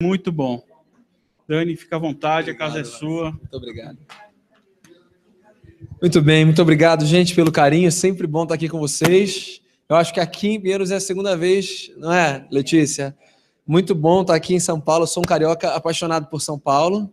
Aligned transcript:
Muito 0.00 0.30
bom. 0.30 0.62
Dani, 1.48 1.74
fica 1.74 1.96
à 1.96 1.98
vontade, 1.98 2.52
obrigado, 2.52 2.68
a 2.68 2.72
casa 2.72 2.80
é 2.82 2.84
sua. 2.84 3.32
Muito 3.32 3.56
obrigado. 3.56 3.98
Muito 6.00 6.22
bem, 6.22 6.44
muito 6.44 6.62
obrigado, 6.62 7.04
gente, 7.04 7.34
pelo 7.34 7.50
carinho. 7.50 7.90
Sempre 7.90 8.24
bom 8.24 8.44
estar 8.44 8.54
aqui 8.54 8.68
com 8.68 8.78
vocês. 8.78 9.60
Eu 9.88 9.96
acho 9.96 10.14
que 10.14 10.20
aqui 10.20 10.50
em 10.50 10.60
Pinheiros 10.60 10.92
é 10.92 10.94
a 10.94 11.00
segunda 11.00 11.36
vez, 11.36 11.90
não 11.96 12.12
é, 12.12 12.46
Letícia? 12.48 13.12
Muito 13.66 13.92
bom 13.92 14.22
estar 14.22 14.36
aqui 14.36 14.54
em 14.54 14.60
São 14.60 14.80
Paulo. 14.80 15.02
Eu 15.02 15.08
sou 15.08 15.20
um 15.20 15.26
carioca 15.26 15.70
apaixonado 15.70 16.28
por 16.28 16.40
São 16.40 16.60
Paulo. 16.60 17.12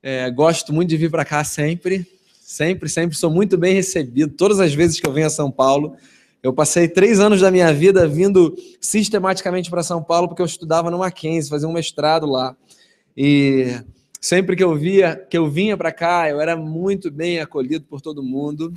É, 0.00 0.30
gosto 0.30 0.72
muito 0.72 0.88
de 0.88 0.96
vir 0.96 1.10
para 1.10 1.24
cá 1.24 1.42
sempre. 1.42 2.06
Sempre, 2.40 2.88
sempre. 2.88 3.16
Sou 3.16 3.28
muito 3.28 3.58
bem 3.58 3.74
recebido. 3.74 4.32
Todas 4.36 4.60
as 4.60 4.72
vezes 4.72 5.00
que 5.00 5.06
eu 5.08 5.12
venho 5.12 5.26
a 5.26 5.30
São 5.30 5.50
Paulo, 5.50 5.96
eu 6.42 6.52
passei 6.52 6.88
três 6.88 7.20
anos 7.20 7.40
da 7.40 7.50
minha 7.50 7.72
vida 7.72 8.08
vindo 8.08 8.56
sistematicamente 8.80 9.70
para 9.70 9.82
São 9.82 10.02
Paulo 10.02 10.26
porque 10.28 10.42
eu 10.42 10.46
estudava 10.46 10.90
no 10.90 10.98
Mackenzie, 10.98 11.48
fazia 11.48 11.68
um 11.68 11.72
mestrado 11.72 12.26
lá. 12.26 12.56
E 13.16 13.80
sempre 14.20 14.56
que 14.56 14.64
eu 14.64 14.74
via, 14.74 15.14
que 15.14 15.38
eu 15.38 15.48
vinha 15.48 15.76
para 15.76 15.92
cá, 15.92 16.28
eu 16.28 16.40
era 16.40 16.56
muito 16.56 17.10
bem 17.10 17.38
acolhido 17.38 17.84
por 17.84 18.00
todo 18.00 18.22
mundo. 18.22 18.72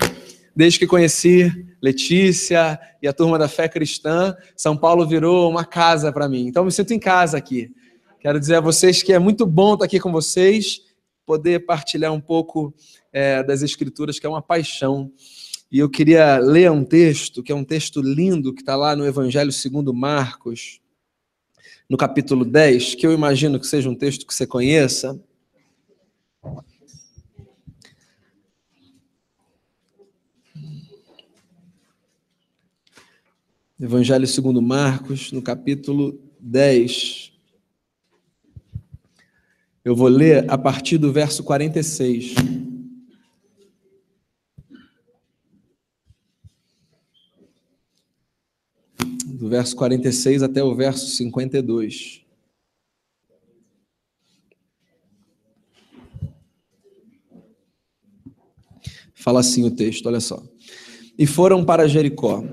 Desde 0.55 0.79
que 0.79 0.87
conheci 0.87 1.51
Letícia 1.81 2.79
e 3.01 3.07
a 3.07 3.13
turma 3.13 3.37
da 3.37 3.47
fé 3.47 3.67
cristã, 3.67 4.35
São 4.55 4.77
Paulo 4.77 5.05
virou 5.07 5.49
uma 5.49 5.65
casa 5.65 6.13
para 6.13 6.29
mim. 6.29 6.47
Então, 6.47 6.63
me 6.63 6.71
sinto 6.71 6.93
em 6.93 6.99
casa 6.99 7.37
aqui. 7.37 7.71
Quero 8.19 8.39
dizer 8.39 8.55
a 8.55 8.61
vocês 8.61 9.03
que 9.03 9.11
é 9.11 9.19
muito 9.19 9.45
bom 9.45 9.73
estar 9.73 9.85
aqui 9.85 9.99
com 9.99 10.11
vocês, 10.11 10.81
poder 11.25 11.65
partilhar 11.65 12.13
um 12.13 12.21
pouco 12.21 12.73
é, 13.11 13.43
das 13.43 13.61
Escrituras, 13.61 14.17
que 14.17 14.25
é 14.25 14.29
uma 14.29 14.41
paixão. 14.41 15.11
E 15.71 15.79
eu 15.79 15.89
queria 15.89 16.37
ler 16.37 16.71
um 16.71 16.83
texto, 16.83 17.41
que 17.41 17.51
é 17.51 17.55
um 17.55 17.63
texto 17.63 17.99
lindo, 18.01 18.53
que 18.53 18.61
está 18.61 18.75
lá 18.75 18.95
no 18.95 19.05
Evangelho 19.05 19.51
segundo 19.51 19.93
Marcos, 19.93 20.79
no 21.89 21.97
capítulo 21.97 22.45
10, 22.45 22.95
que 22.95 23.05
eu 23.05 23.11
imagino 23.11 23.59
que 23.59 23.65
seja 23.65 23.89
um 23.89 23.95
texto 23.95 24.27
que 24.27 24.33
você 24.33 24.45
conheça. 24.45 25.19
Evangelho 33.79 34.27
segundo 34.27 34.61
Marcos, 34.61 35.31
no 35.31 35.41
capítulo 35.41 36.19
10. 36.39 37.33
Eu 39.83 39.95
vou 39.95 40.07
ler 40.07 40.49
a 40.49 40.57
partir 40.57 40.97
do 40.97 41.11
verso 41.11 41.43
46. 41.43 42.35
do 49.44 49.44
verso 49.55 49.73
46 49.77 50.43
até 50.43 50.61
o 50.61 50.75
verso 50.75 51.07
52. 51.15 52.21
Fala 59.13 59.39
assim 59.39 59.63
o 59.63 59.71
texto, 59.71 60.07
olha 60.07 60.19
só. 60.19 60.43
E 61.17 61.25
foram 61.25 61.63
para 61.63 61.87
Jericó. 61.87 62.43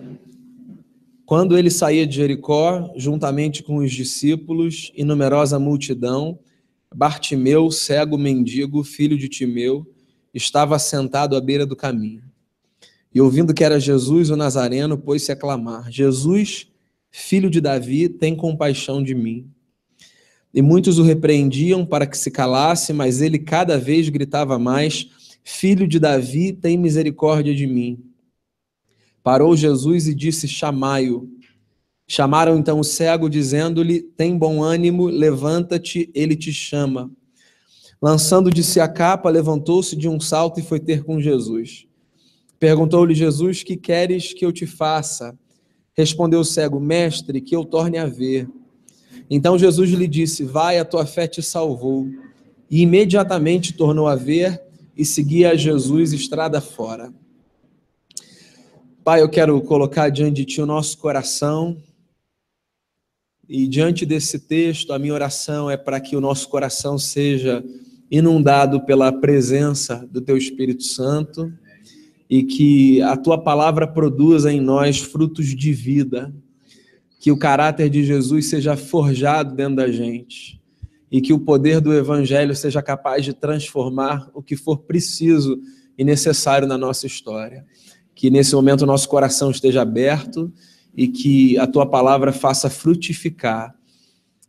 Quando 1.27 1.59
ele 1.59 1.71
saía 1.71 2.07
de 2.07 2.15
Jericó, 2.15 2.93
juntamente 2.97 3.65
com 3.65 3.79
os 3.79 3.91
discípulos 3.91 4.93
e 4.95 5.05
numerosa 5.05 5.59
multidão, 5.59 6.39
Bartimeu, 6.95 7.69
cego 7.73 8.17
mendigo, 8.17 8.85
filho 8.85 9.19
de 9.19 9.29
Timeu, 9.29 9.85
estava 10.33 10.79
sentado 10.79 11.35
à 11.35 11.41
beira 11.41 11.67
do 11.67 11.75
caminho. 11.75 12.23
E 13.13 13.21
ouvindo 13.21 13.53
que 13.53 13.65
era 13.65 13.81
Jesus 13.81 14.31
o 14.31 14.37
Nazareno, 14.37 14.97
pôs-se 14.97 15.33
a 15.33 15.37
clamar: 15.37 15.91
Jesus, 15.91 16.72
filho 17.13 17.51
de 17.51 17.61
Davi, 17.61 18.09
tem 18.09 18.35
compaixão 18.35 19.03
de 19.03 19.15
mim. 19.15 19.47
E 20.53 20.61
muitos 20.63 20.99
o 20.99 21.03
repreendiam 21.03 21.85
para 21.85 22.07
que 22.07 22.17
se 22.17 22.31
calasse, 22.31 22.93
mas 22.93 23.21
ele 23.21 23.39
cada 23.39 23.79
vez 23.79 24.09
gritava 24.09 24.59
mais: 24.59 25.09
Filho 25.45 25.87
de 25.87 25.99
Davi, 25.99 26.53
tem 26.53 26.79
misericórdia 26.79 27.55
de 27.55 27.67
mim. 27.67 28.03
Parou 29.23 29.55
Jesus 29.55 30.09
e 30.09 30.15
disse: 30.15 30.49
Chamai-o. 30.49 31.31
Chamaram 32.09 32.59
então 32.59 32.81
o 32.81 32.85
cego, 32.85 33.29
dizendo-lhe: 33.29 34.03
Tem 34.03 34.37
bom 34.37 34.63
ânimo, 34.63 35.07
levanta-te, 35.07 36.11
ele 36.15 36.35
te 36.35 36.53
chama. 36.53 37.11
Lançando 38.01 38.51
de 38.51 38.65
si 38.65 38.81
a 38.81 38.89
capa, 38.89 39.31
levantou-se 39.31 39.95
de 39.95 40.09
um 40.09 40.19
salto 40.19 40.59
e 40.59 40.63
foi 40.63 40.81
ter 40.81 41.05
com 41.05 41.21
Jesus. 41.21 41.87
Perguntou-lhe 42.59 43.15
Jesus: 43.15 43.63
Que 43.63 43.77
queres 43.77 44.33
que 44.33 44.45
eu 44.45 44.53
te 44.53 44.67
faça? 44.67 45.39
Respondeu 45.97 46.41
o 46.41 46.45
cego: 46.45 46.81
Mestre, 46.81 47.41
que 47.41 47.55
eu 47.55 47.65
torne 47.65 47.99
a 47.99 48.07
ver. 48.07 48.49
Então 49.29 49.59
Jesus 49.59 49.91
lhe 49.91 50.09
disse: 50.09 50.45
Vai, 50.45 50.79
a 50.79 50.85
tua 50.85 51.07
fé 51.07 51.27
te 51.27 51.43
salvou. 51.43 52.07
E 52.71 52.83
imediatamente 52.83 53.75
tornou 53.75 54.09
a 54.09 54.17
ver 54.17 54.61
e 54.97 55.05
seguia 55.05 55.51
a 55.51 55.57
Jesus 55.57 56.13
estrada 56.13 56.61
fora. 56.61 57.13
Pai, 59.05 59.21
eu 59.21 59.29
quero 59.29 59.61
colocar 59.61 60.09
diante 60.09 60.37
de 60.37 60.45
ti 60.45 60.63
o 60.63 60.67
nosso 60.67 60.97
coração. 60.97 61.77
E 63.49 63.67
diante 63.67 64.07
desse 64.07 64.39
texto, 64.39 64.93
a 64.93 64.99
minha 64.99 65.13
oração 65.13 65.71
é 65.71 65.77
para 65.77 66.01
que 66.01 66.17
o 66.17 66.21
nosso 66.21 66.49
coração 66.49 66.97
seja 66.97 67.63
inundado 68.11 68.81
pela 68.87 69.13
presença 69.13 70.07
do 70.11 70.21
teu 70.21 70.37
Espírito 70.37 70.85
Santo 70.85 71.53
e 72.33 72.43
que 72.43 73.03
a 73.03 73.15
tua 73.15 73.37
palavra 73.37 73.87
produza 73.87 74.51
em 74.51 74.59
nós 74.59 74.99
frutos 74.99 75.49
de 75.49 75.71
vida, 75.71 76.35
que 77.21 77.31
o 77.31 77.37
caráter 77.37 77.91
de 77.91 78.03
Jesus 78.03 78.49
seja 78.49 78.75
forjado 78.75 79.55
dentro 79.55 79.77
da 79.77 79.93
gente 79.93 80.59
e 81.11 81.21
que 81.21 81.35
o 81.35 81.39
poder 81.39 81.79
do 81.79 81.93
evangelho 81.93 82.57
seja 82.57 82.81
capaz 82.81 83.23
de 83.23 83.35
transformar 83.35 84.31
o 84.33 84.43
que 84.43 84.57
for 84.57 84.79
preciso 84.79 85.61
e 85.99 86.05
necessário 86.05 86.67
na 86.67 86.79
nossa 86.79 87.07
história. 87.07 87.67
Que 88.15 88.31
nesse 88.31 88.55
momento 88.55 88.81
o 88.81 88.87
nosso 88.87 89.11
coração 89.11 89.51
esteja 89.51 89.83
aberto 89.83 90.51
e 90.97 91.09
que 91.09 91.59
a 91.59 91.67
tua 91.67 91.85
palavra 91.85 92.33
faça 92.33 92.71
frutificar 92.71 93.75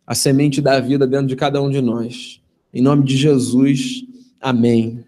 a 0.06 0.14
semente 0.14 0.62
da 0.62 0.80
vida 0.80 1.06
dentro 1.06 1.26
de 1.26 1.36
cada 1.36 1.60
um 1.60 1.68
de 1.68 1.82
nós. 1.82 2.40
Em 2.72 2.80
nome 2.80 3.04
de 3.04 3.14
Jesus, 3.14 4.06
amém. 4.40 5.04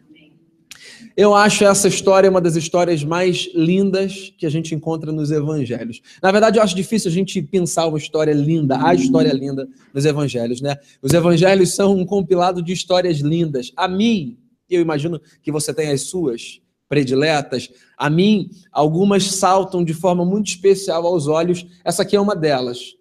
Eu 1.17 1.35
acho 1.35 1.65
essa 1.65 1.89
história 1.89 2.29
uma 2.29 2.43
das 2.43 2.57
histórias 2.57 3.03
mais 3.03 3.49
lindas 3.55 4.35
que 4.37 4.45
a 4.45 4.51
gente 4.51 4.75
encontra 4.75 5.11
nos 5.11 5.31
evangelhos. 5.31 6.03
Na 6.23 6.31
verdade, 6.31 6.59
eu 6.59 6.63
acho 6.63 6.77
difícil 6.77 7.11
a 7.11 7.15
gente 7.15 7.41
pensar 7.41 7.87
uma 7.87 7.97
história 7.97 8.35
linda, 8.35 8.79
a 8.87 8.95
história 8.95 9.33
linda 9.33 9.67
nos 9.95 10.05
evangelhos, 10.05 10.61
né? 10.61 10.77
Os 11.01 11.15
evangelhos 11.15 11.75
são 11.75 11.97
um 11.97 12.05
compilado 12.05 12.63
de 12.63 12.75
histórias 12.75 13.21
lindas. 13.21 13.73
A 13.75 13.89
mim, 13.89 14.37
eu 14.69 14.83
imagino 14.83 15.19
que 15.43 15.51
você 15.51 15.73
tem 15.73 15.89
as 15.89 16.03
suas 16.03 16.61
prediletas, 16.87 17.71
a 17.97 18.11
mim, 18.11 18.51
algumas 18.71 19.25
saltam 19.25 19.83
de 19.83 19.95
forma 19.95 20.23
muito 20.23 20.49
especial 20.49 21.07
aos 21.07 21.27
olhos. 21.29 21.67
Essa 21.83 22.03
aqui 22.03 22.15
é 22.15 22.21
uma 22.21 22.37
delas. 22.37 22.95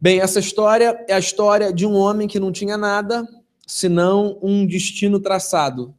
Bem, 0.00 0.20
essa 0.20 0.40
história 0.40 1.04
é 1.06 1.12
a 1.12 1.18
história 1.18 1.70
de 1.70 1.84
um 1.84 1.96
homem 1.96 2.26
que 2.26 2.40
não 2.40 2.50
tinha 2.50 2.78
nada, 2.78 3.28
senão 3.66 4.38
um 4.42 4.66
destino 4.66 5.20
traçado 5.20 5.94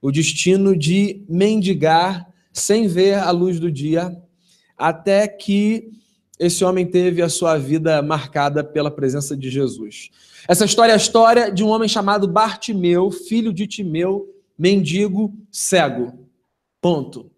o 0.00 0.10
destino 0.10 0.76
de 0.76 1.24
mendigar 1.28 2.28
sem 2.52 2.88
ver 2.88 3.14
a 3.14 3.30
luz 3.30 3.60
do 3.60 3.70
dia, 3.70 4.16
até 4.76 5.28
que 5.28 5.92
esse 6.38 6.64
homem 6.64 6.86
teve 6.86 7.20
a 7.20 7.28
sua 7.28 7.58
vida 7.58 8.00
marcada 8.00 8.64
pela 8.64 8.90
presença 8.90 9.36
de 9.36 9.50
Jesus. 9.50 10.10
Essa 10.48 10.64
história 10.64 10.92
é 10.92 10.94
a 10.94 10.98
história 10.98 11.52
de 11.52 11.62
um 11.62 11.68
homem 11.68 11.88
chamado 11.88 12.26
Bartimeu, 12.26 13.10
filho 13.10 13.52
de 13.52 13.66
Timeu, 13.66 14.26
mendigo, 14.58 15.34
cego. 15.52 16.26
Ponto. 16.80 17.30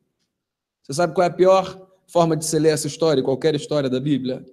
Você 0.83 0.95
sabe 0.95 1.15
qual 1.15 1.25
é 1.25 1.29
a 1.29 1.33
pior 1.33 1.89
forma 2.07 2.37
de 2.37 2.45
se 2.45 2.59
ler 2.59 2.71
essa 2.71 2.87
história, 2.87 3.23
qualquer 3.23 3.55
história 3.55 3.91
da 3.91 3.99
Bíblia? 3.99 4.45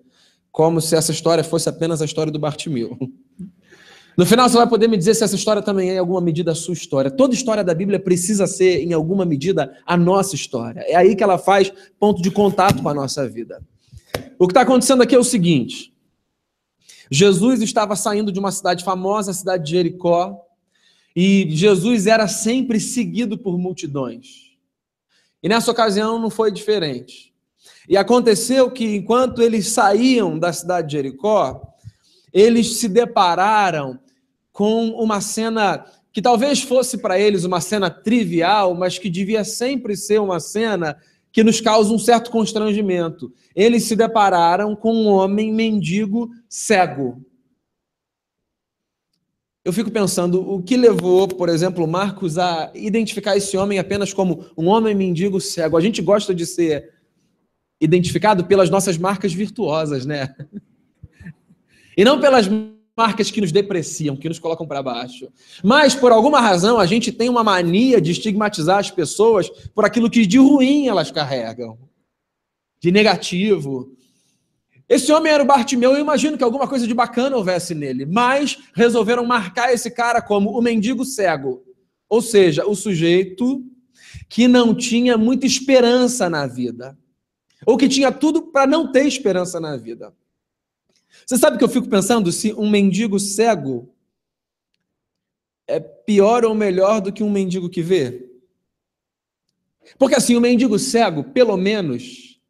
Como 0.51 0.81
se 0.81 0.95
essa 0.95 1.11
história 1.11 1.43
fosse 1.43 1.69
apenas 1.69 2.01
a 2.01 2.05
história 2.05 2.31
do 2.31 2.39
Bartimeu. 2.39 2.97
No 4.19 4.25
final, 4.25 4.49
você 4.49 4.57
vai 4.57 4.67
poder 4.67 4.89
me 4.89 4.97
dizer 4.97 5.15
se 5.15 5.23
essa 5.23 5.37
história 5.37 5.61
também 5.61 5.91
é, 5.91 5.93
em 5.93 5.97
alguma 5.97 6.19
medida, 6.19 6.51
a 6.51 6.55
sua 6.55 6.73
história. 6.73 7.09
Toda 7.09 7.33
história 7.33 7.63
da 7.63 7.73
Bíblia 7.73 7.97
precisa 7.97 8.45
ser, 8.47 8.83
em 8.83 8.91
alguma 8.91 9.23
medida, 9.23 9.77
a 9.85 9.95
nossa 9.95 10.35
história. 10.35 10.81
É 10.81 10.93
aí 10.93 11.15
que 11.15 11.23
ela 11.23 11.37
faz 11.37 11.71
ponto 11.97 12.21
de 12.21 12.29
contato 12.29 12.83
com 12.83 12.89
a 12.89 12.93
nossa 12.93 13.29
vida. 13.29 13.63
O 14.37 14.45
que 14.45 14.51
está 14.51 14.63
acontecendo 14.63 15.01
aqui 15.01 15.15
é 15.15 15.17
o 15.17 15.23
seguinte: 15.23 15.93
Jesus 17.09 17.61
estava 17.61 17.95
saindo 17.95 18.29
de 18.29 18.37
uma 18.37 18.51
cidade 18.51 18.83
famosa, 18.83 19.31
a 19.31 19.33
cidade 19.33 19.63
de 19.63 19.71
Jericó, 19.71 20.37
e 21.15 21.47
Jesus 21.51 22.05
era 22.05 22.27
sempre 22.27 22.77
seguido 22.77 23.37
por 23.37 23.57
multidões. 23.57 24.49
E 25.41 25.47
nessa 25.47 25.71
ocasião 25.71 26.19
não 26.19 26.29
foi 26.29 26.51
diferente. 26.51 27.33
E 27.87 27.95
aconteceu 27.95 28.69
que 28.69 28.97
enquanto 28.97 29.41
eles 29.41 29.69
saíam 29.69 30.37
da 30.37 30.51
cidade 30.51 30.87
de 30.87 30.93
Jericó, 30.97 31.61
eles 32.33 32.79
se 32.79 32.89
depararam 32.89 33.97
com 34.59 34.89
uma 34.89 35.21
cena 35.21 35.85
que 36.11 36.21
talvez 36.21 36.61
fosse 36.61 36.97
para 36.97 37.17
eles 37.17 37.45
uma 37.45 37.61
cena 37.61 37.89
trivial, 37.89 38.75
mas 38.75 38.99
que 38.99 39.09
devia 39.09 39.45
sempre 39.45 39.95
ser 39.95 40.19
uma 40.19 40.37
cena 40.41 40.97
que 41.31 41.45
nos 41.45 41.61
causa 41.61 41.93
um 41.93 41.97
certo 41.97 42.29
constrangimento. 42.29 43.31
Eles 43.55 43.83
se 43.83 43.95
depararam 43.95 44.75
com 44.75 44.93
um 44.93 45.07
homem 45.07 45.53
mendigo 45.53 46.29
cego. 46.49 47.23
eu 49.63 49.71
fico 49.71 49.89
pensando 49.89 50.41
o 50.41 50.61
que 50.61 50.75
levou, 50.75 51.25
por 51.25 51.47
exemplo, 51.47 51.87
Marcos 51.87 52.37
a 52.37 52.69
identificar 52.75 53.37
esse 53.37 53.55
homem 53.55 53.79
apenas 53.79 54.11
como 54.11 54.45
um 54.57 54.67
homem 54.67 54.93
mendigo 54.93 55.39
cego. 55.39 55.77
A 55.77 55.81
gente 55.81 56.01
gosta 56.01 56.35
de 56.35 56.45
ser 56.45 56.95
identificado 57.79 58.43
pelas 58.43 58.69
nossas 58.69 58.97
marcas 58.97 59.31
virtuosas, 59.31 60.05
né? 60.05 60.35
E 61.95 62.03
não 62.03 62.19
pelas 62.19 62.45
marcas 62.99 63.31
que 63.31 63.39
nos 63.39 63.53
depreciam, 63.53 64.17
que 64.17 64.27
nos 64.27 64.39
colocam 64.39 64.67
para 64.67 64.83
baixo. 64.83 65.29
Mas, 65.63 65.95
por 65.95 66.11
alguma 66.11 66.41
razão, 66.41 66.77
a 66.77 66.85
gente 66.85 67.13
tem 67.13 67.29
uma 67.29 67.45
mania 67.45 68.01
de 68.01 68.11
estigmatizar 68.11 68.77
as 68.77 68.91
pessoas 68.91 69.49
por 69.73 69.85
aquilo 69.85 70.09
que 70.09 70.25
de 70.25 70.37
ruim 70.37 70.89
elas 70.89 71.09
carregam, 71.09 71.79
de 72.77 72.91
negativo. 72.91 73.95
Esse 74.89 75.13
homem 75.13 75.31
era 75.31 75.41
o 75.41 75.45
Bartimeu, 75.45 75.93
eu 75.93 76.01
imagino 76.01 76.37
que 76.37 76.43
alguma 76.43 76.67
coisa 76.67 76.85
de 76.85 76.93
bacana 76.93 77.37
houvesse 77.37 77.73
nele, 77.73 78.05
mas 78.05 78.57
resolveram 78.75 79.25
marcar 79.25 79.73
esse 79.73 79.89
cara 79.89 80.21
como 80.21 80.49
o 80.49 80.61
mendigo 80.61 81.05
cego, 81.05 81.63
ou 82.09 82.21
seja, 82.21 82.67
o 82.67 82.75
sujeito 82.75 83.63
que 84.27 84.45
não 84.45 84.75
tinha 84.75 85.17
muita 85.17 85.45
esperança 85.45 86.29
na 86.29 86.45
vida, 86.45 86.97
ou 87.65 87.77
que 87.77 87.87
tinha 87.87 88.11
tudo 88.11 88.41
para 88.41 88.67
não 88.67 88.91
ter 88.91 89.07
esperança 89.07 89.57
na 89.57 89.77
vida. 89.77 90.13
Você 91.29 91.37
sabe 91.37 91.59
que 91.59 91.63
eu 91.63 91.69
fico 91.69 91.87
pensando 91.87 92.31
se 92.31 92.53
um 92.53 92.67
mendigo 92.67 93.19
cego 93.19 93.93
é 95.67 95.79
pior 95.79 96.43
ou 96.43 96.55
melhor 96.55 96.99
do 96.99 97.13
que 97.13 97.21
um 97.21 97.29
mendigo 97.29 97.69
que 97.69 97.83
vê? 97.83 98.27
Porque 99.99 100.15
assim, 100.15 100.35
o 100.35 100.41
mendigo 100.41 100.79
cego, 100.79 101.23
pelo 101.23 101.55
menos, 101.55 102.41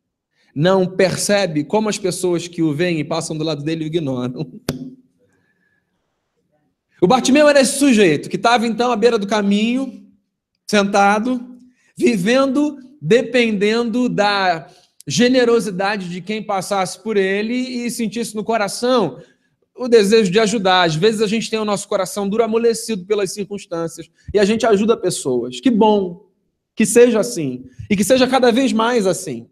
não 0.56 0.88
percebe 0.88 1.66
como 1.66 1.90
as 1.90 1.98
pessoas 1.98 2.48
que 2.48 2.62
o 2.62 2.74
veem 2.74 3.02
e 3.02 3.04
passam 3.04 3.38
do 3.38 3.44
lado 3.44 3.66
dele 3.66 3.84
o 3.84 3.88
ignoram. 3.88 4.50
O 7.02 7.08
Bartimeu 7.08 7.50
era 7.50 7.60
esse 7.60 7.78
sujeito 7.80 8.30
que 8.30 8.38
estava 8.38 8.66
então 8.66 8.94
à 8.94 8.96
beira 8.96 9.20
do 9.20 9.28
caminho, 9.28 10.10
sentado, 10.66 11.60
vivendo 11.98 12.78
dependendo 13.02 14.08
da 14.08 14.70
generosidade 15.10 16.08
de 16.08 16.22
quem 16.22 16.44
passasse 16.44 17.02
por 17.02 17.18
ele 17.18 17.56
e 17.56 17.90
sentisse 17.90 18.36
no 18.36 18.44
coração 18.44 19.20
o 19.76 19.88
desejo 19.88 20.32
de 20.32 20.40
ajudar. 20.40 20.84
Às 20.84 20.96
vezes 20.96 21.22
a 21.22 21.28
gente 21.28 21.50
tem 21.50 21.58
o 21.58 21.66
nosso 21.66 21.88
coração 21.88 22.30
duro 22.30 22.44
amolecido 22.44 23.06
pelas 23.06 23.34
circunstâncias 23.34 24.08
e 24.32 24.38
a 24.38 24.46
gente 24.46 24.68
ajuda 24.68 24.96
pessoas. 24.96 25.60
Que 25.60 25.72
bom 25.72 26.30
que 26.76 26.86
seja 26.86 27.20
assim 27.20 27.66
e 27.90 27.96
que 27.98 28.04
seja 28.04 28.28
cada 28.28 28.52
vez 28.52 28.72
mais 28.72 29.08
assim. 29.08 29.50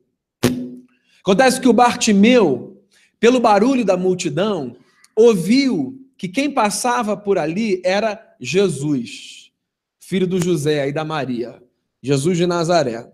Acontece 1.21 1.59
que 1.59 1.68
o 1.68 1.74
Bartimeu, 1.74 2.80
pelo 3.19 3.39
barulho 3.39 3.83
da 3.83 3.98
multidão, 3.98 4.77
ouviu 5.15 6.00
que 6.15 6.27
quem 6.27 6.51
passava 6.51 7.18
por 7.18 7.39
ali 7.39 7.81
era 7.83 8.36
Jesus, 8.39 9.51
filho 10.00 10.27
do 10.27 10.39
José 10.39 10.88
e 10.88 10.94
da 10.94 11.04
Maria, 11.04 11.62
Jesus 12.01 12.38
de 12.38 12.45
Nazaré. 12.45 13.12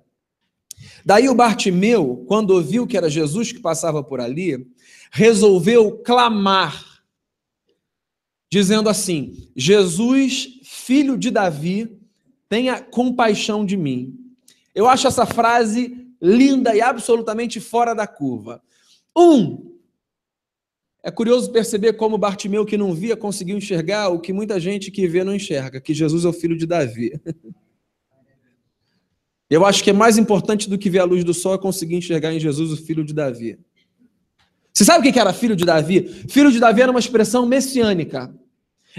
Daí 1.05 1.29
o 1.29 1.35
Bartimeu, 1.35 2.23
quando 2.27 2.51
ouviu 2.51 2.87
que 2.87 2.97
era 2.97 3.09
Jesus 3.09 3.51
que 3.51 3.59
passava 3.59 4.03
por 4.03 4.19
ali, 4.19 4.67
resolveu 5.11 5.97
clamar, 5.99 7.01
dizendo 8.51 8.89
assim: 8.89 9.49
Jesus, 9.55 10.59
filho 10.63 11.17
de 11.17 11.29
Davi, 11.29 11.99
tenha 12.49 12.81
compaixão 12.81 13.65
de 13.65 13.77
mim. 13.77 14.17
Eu 14.73 14.87
acho 14.87 15.07
essa 15.07 15.25
frase 15.25 16.07
linda 16.21 16.75
e 16.75 16.81
absolutamente 16.81 17.59
fora 17.59 17.93
da 17.93 18.07
curva. 18.07 18.61
Um, 19.15 19.73
é 21.03 21.11
curioso 21.11 21.51
perceber 21.51 21.93
como 21.93 22.17
Bartimeu, 22.17 22.65
que 22.65 22.77
não 22.77 22.93
via, 22.93 23.17
conseguiu 23.17 23.57
enxergar 23.57 24.07
o 24.07 24.19
que 24.19 24.31
muita 24.31 24.59
gente 24.59 24.89
que 24.89 25.05
vê 25.05 25.23
não 25.23 25.35
enxerga, 25.35 25.81
que 25.81 25.93
Jesus 25.93 26.23
é 26.23 26.29
o 26.29 26.33
filho 26.33 26.57
de 26.57 26.65
Davi. 26.65 27.11
Eu 29.49 29.65
acho 29.65 29.83
que 29.83 29.89
é 29.89 29.93
mais 29.93 30.17
importante 30.17 30.69
do 30.69 30.77
que 30.77 30.89
ver 30.89 30.99
a 30.99 31.03
luz 31.03 31.23
do 31.23 31.33
sol 31.33 31.53
é 31.53 31.57
conseguir 31.57 31.95
enxergar 31.95 32.33
em 32.33 32.39
Jesus 32.39 32.71
o 32.71 32.77
filho 32.77 33.03
de 33.03 33.13
Davi. 33.13 33.59
Você 34.73 34.83
sabe 34.83 35.07
o 35.07 35.13
que 35.13 35.19
era 35.19 35.31
filho 35.31 35.55
de 35.55 35.65
Davi? 35.65 36.07
Filho 36.27 36.51
de 36.51 36.59
Davi 36.59 36.81
era 36.81 36.91
uma 36.91 36.99
expressão 36.99 37.45
messiânica. 37.45 38.33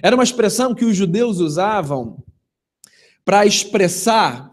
Era 0.00 0.14
uma 0.14 0.24
expressão 0.24 0.74
que 0.74 0.84
os 0.84 0.96
judeus 0.96 1.38
usavam 1.38 2.22
para 3.24 3.44
expressar 3.44 4.52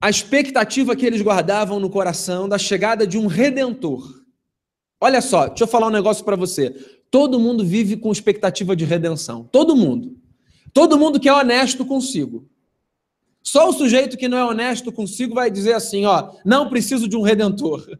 a 0.00 0.08
expectativa 0.08 0.96
que 0.96 1.04
eles 1.04 1.22
guardavam 1.22 1.78
no 1.78 1.90
coração 1.90 2.48
da 2.48 2.56
chegada 2.58 3.06
de 3.06 3.18
um 3.18 3.26
redentor. 3.26 4.22
Olha 5.00 5.20
só, 5.20 5.48
deixa 5.48 5.64
eu 5.64 5.68
falar 5.68 5.88
um 5.88 5.90
negócio 5.90 6.24
para 6.24 6.36
você. 6.36 6.70
Todo 7.10 7.38
mundo 7.38 7.64
vive 7.64 7.96
com 7.96 8.10
expectativa 8.10 8.74
de 8.74 8.84
redenção. 8.84 9.44
Todo 9.44 9.76
mundo. 9.76 10.16
Todo 10.72 10.98
mundo 10.98 11.18
que 11.20 11.28
é 11.28 11.32
honesto 11.32 11.84
consigo. 11.84 12.48
Só 13.48 13.70
o 13.70 13.72
sujeito 13.72 14.18
que 14.18 14.28
não 14.28 14.36
é 14.36 14.44
honesto 14.44 14.92
consigo 14.92 15.34
vai 15.34 15.50
dizer 15.50 15.72
assim, 15.72 16.04
ó, 16.04 16.34
não 16.44 16.68
preciso 16.68 17.08
de 17.08 17.16
um 17.16 17.22
redentor. 17.22 17.98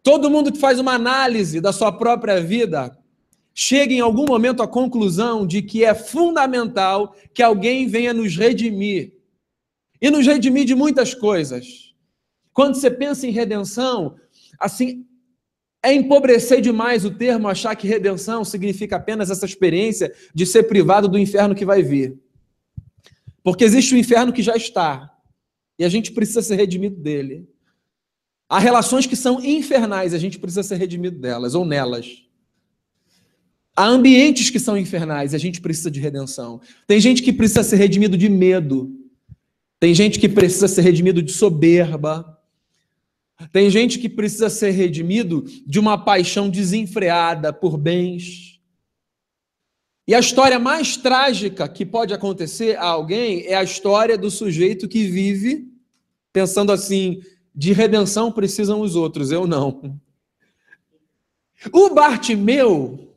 Todo 0.00 0.30
mundo 0.30 0.52
que 0.52 0.60
faz 0.60 0.78
uma 0.78 0.92
análise 0.92 1.60
da 1.60 1.72
sua 1.72 1.90
própria 1.90 2.40
vida 2.40 2.96
chega 3.52 3.92
em 3.92 3.98
algum 3.98 4.24
momento 4.24 4.62
à 4.62 4.68
conclusão 4.68 5.44
de 5.44 5.60
que 5.60 5.84
é 5.84 5.92
fundamental 5.92 7.16
que 7.34 7.42
alguém 7.42 7.88
venha 7.88 8.14
nos 8.14 8.36
redimir 8.36 9.14
e 10.00 10.08
nos 10.08 10.24
redimir 10.24 10.64
de 10.64 10.76
muitas 10.76 11.12
coisas. 11.12 11.92
Quando 12.52 12.76
você 12.76 12.88
pensa 12.88 13.26
em 13.26 13.32
redenção, 13.32 14.14
assim, 14.60 15.04
é 15.82 15.92
empobrecer 15.92 16.60
demais 16.60 17.04
o 17.04 17.10
termo 17.10 17.48
achar 17.48 17.74
que 17.74 17.88
redenção 17.88 18.44
significa 18.44 18.94
apenas 18.94 19.30
essa 19.30 19.46
experiência 19.46 20.14
de 20.32 20.46
ser 20.46 20.62
privado 20.62 21.08
do 21.08 21.18
inferno 21.18 21.56
que 21.56 21.64
vai 21.64 21.82
vir. 21.82 22.24
Porque 23.46 23.62
existe 23.62 23.94
o 23.94 23.96
inferno 23.96 24.32
que 24.32 24.42
já 24.42 24.56
está, 24.56 25.08
e 25.78 25.84
a 25.84 25.88
gente 25.88 26.10
precisa 26.10 26.42
ser 26.42 26.56
redimido 26.56 26.96
dele. 26.96 27.48
Há 28.48 28.58
relações 28.58 29.06
que 29.06 29.14
são 29.14 29.40
infernais, 29.40 30.12
a 30.12 30.18
gente 30.18 30.36
precisa 30.36 30.64
ser 30.64 30.74
redimido 30.74 31.20
delas 31.20 31.54
ou 31.54 31.64
nelas. 31.64 32.24
Há 33.76 33.86
ambientes 33.86 34.50
que 34.50 34.58
são 34.58 34.76
infernais, 34.76 35.32
a 35.32 35.38
gente 35.38 35.60
precisa 35.60 35.92
de 35.92 36.00
redenção. 36.00 36.60
Tem 36.88 36.98
gente 36.98 37.22
que 37.22 37.32
precisa 37.32 37.62
ser 37.62 37.76
redimido 37.76 38.18
de 38.18 38.28
medo. 38.28 38.90
Tem 39.78 39.94
gente 39.94 40.18
que 40.18 40.28
precisa 40.28 40.66
ser 40.66 40.82
redimido 40.82 41.22
de 41.22 41.30
soberba. 41.30 42.36
Tem 43.52 43.70
gente 43.70 44.00
que 44.00 44.08
precisa 44.08 44.50
ser 44.50 44.72
redimido 44.72 45.44
de 45.64 45.78
uma 45.78 45.96
paixão 45.96 46.50
desenfreada 46.50 47.52
por 47.52 47.76
bens. 47.76 48.55
E 50.06 50.14
a 50.14 50.20
história 50.20 50.58
mais 50.58 50.96
trágica 50.96 51.68
que 51.68 51.84
pode 51.84 52.14
acontecer 52.14 52.76
a 52.76 52.84
alguém 52.86 53.46
é 53.46 53.54
a 53.54 53.62
história 53.62 54.16
do 54.16 54.30
sujeito 54.30 54.86
que 54.86 55.04
vive 55.04 55.68
pensando 56.32 56.70
assim: 56.70 57.20
de 57.54 57.72
redenção 57.72 58.30
precisam 58.30 58.80
os 58.80 58.94
outros, 58.94 59.32
eu 59.32 59.46
não. 59.46 60.00
O 61.72 61.90
Bartimeu 61.90 63.14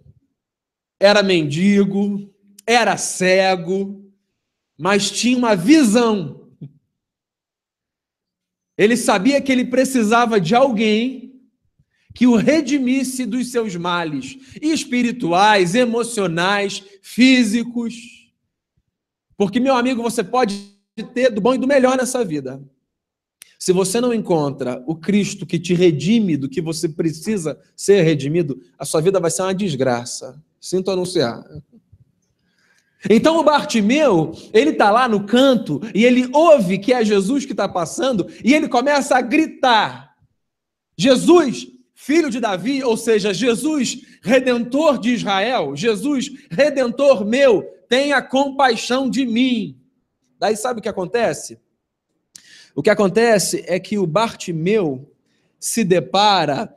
era 0.99 1.21
mendigo, 1.21 2.33
era 2.65 2.97
cego, 2.97 4.11
mas 4.77 5.11
tinha 5.11 5.37
uma 5.37 5.55
visão 5.55 6.39
ele 8.79 8.95
sabia 8.95 9.41
que 9.41 9.51
ele 9.51 9.65
precisava 9.65 10.39
de 10.39 10.55
alguém 10.55 11.28
que 12.13 12.27
o 12.27 12.35
redimisse 12.35 13.25
dos 13.25 13.51
seus 13.51 13.75
males 13.75 14.37
espirituais, 14.61 15.75
emocionais, 15.75 16.83
físicos. 17.01 17.95
Porque, 19.37 19.59
meu 19.59 19.75
amigo, 19.75 20.01
você 20.01 20.23
pode 20.23 20.75
ter 21.13 21.29
do 21.29 21.39
bom 21.39 21.53
e 21.53 21.57
do 21.57 21.67
melhor 21.67 21.97
nessa 21.97 22.25
vida. 22.25 22.61
Se 23.57 23.73
você 23.73 23.99
não 23.99 24.13
encontra 24.13 24.81
o 24.87 24.95
Cristo 24.95 25.45
que 25.45 25.59
te 25.59 25.73
redime 25.73 26.37
do 26.37 26.49
que 26.49 26.61
você 26.61 26.87
precisa 26.87 27.59
ser 27.75 28.01
redimido, 28.03 28.61
a 28.77 28.85
sua 28.85 29.01
vida 29.01 29.19
vai 29.19 29.29
ser 29.29 29.41
uma 29.41 29.53
desgraça. 29.53 30.41
Sinto 30.59 30.91
anunciar. 30.91 31.43
Então 33.09 33.37
o 33.37 33.43
Bartimeu, 33.43 34.33
ele 34.53 34.71
está 34.71 34.91
lá 34.91 35.07
no 35.07 35.25
canto 35.25 35.79
e 35.93 36.03
ele 36.03 36.29
ouve 36.33 36.77
que 36.79 36.91
é 36.91 37.03
Jesus 37.03 37.45
que 37.45 37.51
está 37.51 37.67
passando 37.67 38.27
e 38.43 38.53
ele 38.53 38.67
começa 38.67 39.17
a 39.17 39.21
gritar: 39.21 40.15
Jesus, 40.97 41.67
filho 42.01 42.29
de 42.29 42.39
Davi, 42.39 42.81
ou 42.81 42.95
seja, 42.95 43.33
Jesus, 43.33 43.97
redentor 44.21 44.97
de 44.97 45.09
Israel, 45.09 45.75
Jesus, 45.75 46.31
redentor 46.49 47.25
meu, 47.25 47.61
tenha 47.89 48.21
compaixão 48.21 49.09
de 49.09 49.25
mim. 49.25 49.77
Daí 50.39 50.55
sabe 50.55 50.79
o 50.79 50.81
que 50.81 50.87
acontece? 50.87 51.59
O 52.73 52.81
que 52.81 52.89
acontece 52.89 53.65
é 53.67 53.77
que 53.81 53.97
o 53.97 54.07
Bartimeu 54.07 55.13
se 55.59 55.83
depara 55.83 56.73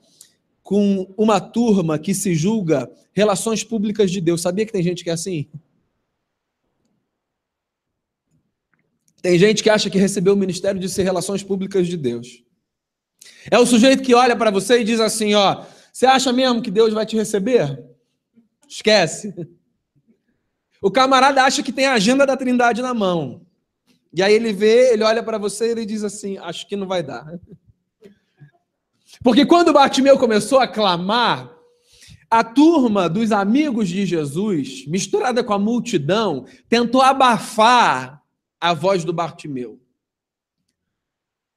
com 0.60 1.14
uma 1.16 1.40
turma 1.40 2.00
que 2.00 2.14
se 2.14 2.34
julga 2.34 2.90
relações 3.12 3.62
públicas 3.62 4.10
de 4.10 4.20
Deus. 4.20 4.42
Sabia 4.42 4.66
que 4.66 4.72
tem 4.72 4.82
gente 4.82 5.04
que 5.04 5.10
é 5.10 5.12
assim? 5.12 5.48
Tem 9.22 9.38
gente 9.38 9.62
que 9.62 9.70
acha 9.70 9.88
que 9.88 9.98
recebeu 9.98 10.34
o 10.34 10.36
ministério 10.36 10.80
de 10.80 10.88
ser 10.88 11.04
relações 11.04 11.44
públicas 11.44 11.86
de 11.86 11.96
Deus. 11.96 12.42
É 13.50 13.58
o 13.58 13.66
sujeito 13.66 14.02
que 14.02 14.14
olha 14.14 14.36
para 14.36 14.50
você 14.50 14.80
e 14.80 14.84
diz 14.84 15.00
assim: 15.00 15.34
ó, 15.34 15.64
você 15.92 16.06
acha 16.06 16.32
mesmo 16.32 16.62
que 16.62 16.70
Deus 16.70 16.92
vai 16.92 17.04
te 17.04 17.16
receber? 17.16 17.82
Esquece. 18.68 19.34
O 20.80 20.90
camarada 20.90 21.44
acha 21.44 21.62
que 21.62 21.72
tem 21.72 21.86
a 21.86 21.94
agenda 21.94 22.26
da 22.26 22.36
Trindade 22.36 22.82
na 22.82 22.94
mão. 22.94 23.42
E 24.12 24.22
aí 24.22 24.34
ele 24.34 24.52
vê, 24.52 24.92
ele 24.92 25.04
olha 25.04 25.22
para 25.22 25.38
você 25.38 25.68
e 25.68 25.70
ele 25.70 25.86
diz 25.86 26.02
assim: 26.02 26.38
Acho 26.38 26.66
que 26.66 26.76
não 26.76 26.86
vai 26.86 27.02
dar. 27.02 27.26
Porque 29.22 29.44
quando 29.44 29.72
Bartimeu 29.72 30.18
começou 30.18 30.58
a 30.58 30.66
clamar, 30.66 31.52
a 32.30 32.42
turma 32.42 33.10
dos 33.10 33.30
amigos 33.30 33.90
de 33.90 34.06
Jesus, 34.06 34.86
misturada 34.86 35.44
com 35.44 35.52
a 35.52 35.58
multidão, 35.58 36.46
tentou 36.66 37.02
abafar 37.02 38.22
a 38.58 38.72
voz 38.72 39.04
do 39.04 39.12
Bartimeu. 39.12 39.81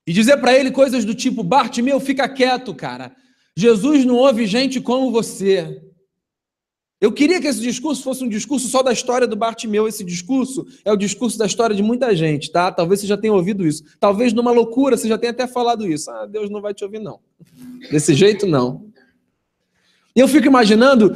E 0.07 0.13
dizer 0.13 0.37
para 0.37 0.53
ele 0.53 0.71
coisas 0.71 1.03
do 1.03 1.15
tipo: 1.15 1.43
Bartimeu, 1.43 1.99
fica 1.99 2.27
quieto, 2.29 2.73
cara. 2.73 3.15
Jesus 3.57 4.05
não 4.05 4.15
ouve 4.15 4.45
gente 4.45 4.81
como 4.81 5.11
você. 5.11 5.81
Eu 6.99 7.11
queria 7.11 7.41
que 7.41 7.47
esse 7.47 7.59
discurso 7.59 8.01
fosse 8.01 8.23
um 8.23 8.29
discurso 8.29 8.67
só 8.67 8.81
da 8.81 8.91
história 8.91 9.27
do 9.27 9.35
Bartimeu. 9.35 9.87
Esse 9.87 10.03
discurso 10.03 10.65
é 10.83 10.91
o 10.91 10.95
discurso 10.95 11.37
da 11.37 11.45
história 11.45 11.75
de 11.75 11.83
muita 11.83 12.15
gente, 12.15 12.51
tá? 12.51 12.71
Talvez 12.71 13.01
você 13.01 13.07
já 13.07 13.17
tenha 13.17 13.33
ouvido 13.33 13.67
isso. 13.67 13.83
Talvez 13.99 14.33
numa 14.33 14.51
loucura 14.51 14.97
você 14.97 15.07
já 15.07 15.17
tenha 15.17 15.31
até 15.31 15.45
falado 15.45 15.87
isso. 15.87 16.09
Ah, 16.09 16.25
Deus 16.25 16.49
não 16.49 16.61
vai 16.61 16.73
te 16.73 16.83
ouvir, 16.83 16.99
não. 16.99 17.19
Desse 17.91 18.13
jeito, 18.13 18.45
não. 18.47 18.87
E 20.15 20.19
eu 20.19 20.27
fico 20.27 20.47
imaginando 20.47 21.13